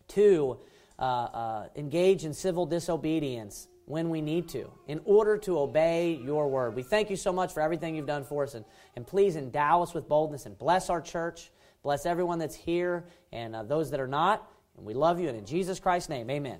[0.08, 0.58] to
[0.98, 6.46] uh, uh, engage in civil disobedience when we need to in order to obey your
[6.48, 6.76] word.
[6.76, 8.64] We thank you so much for everything you've done for us, and,
[8.96, 11.50] and please endow us with boldness and bless our church.
[11.82, 14.46] Bless everyone that's here and uh, those that are not.
[14.76, 16.58] And we love you, and in Jesus Christ's name, amen.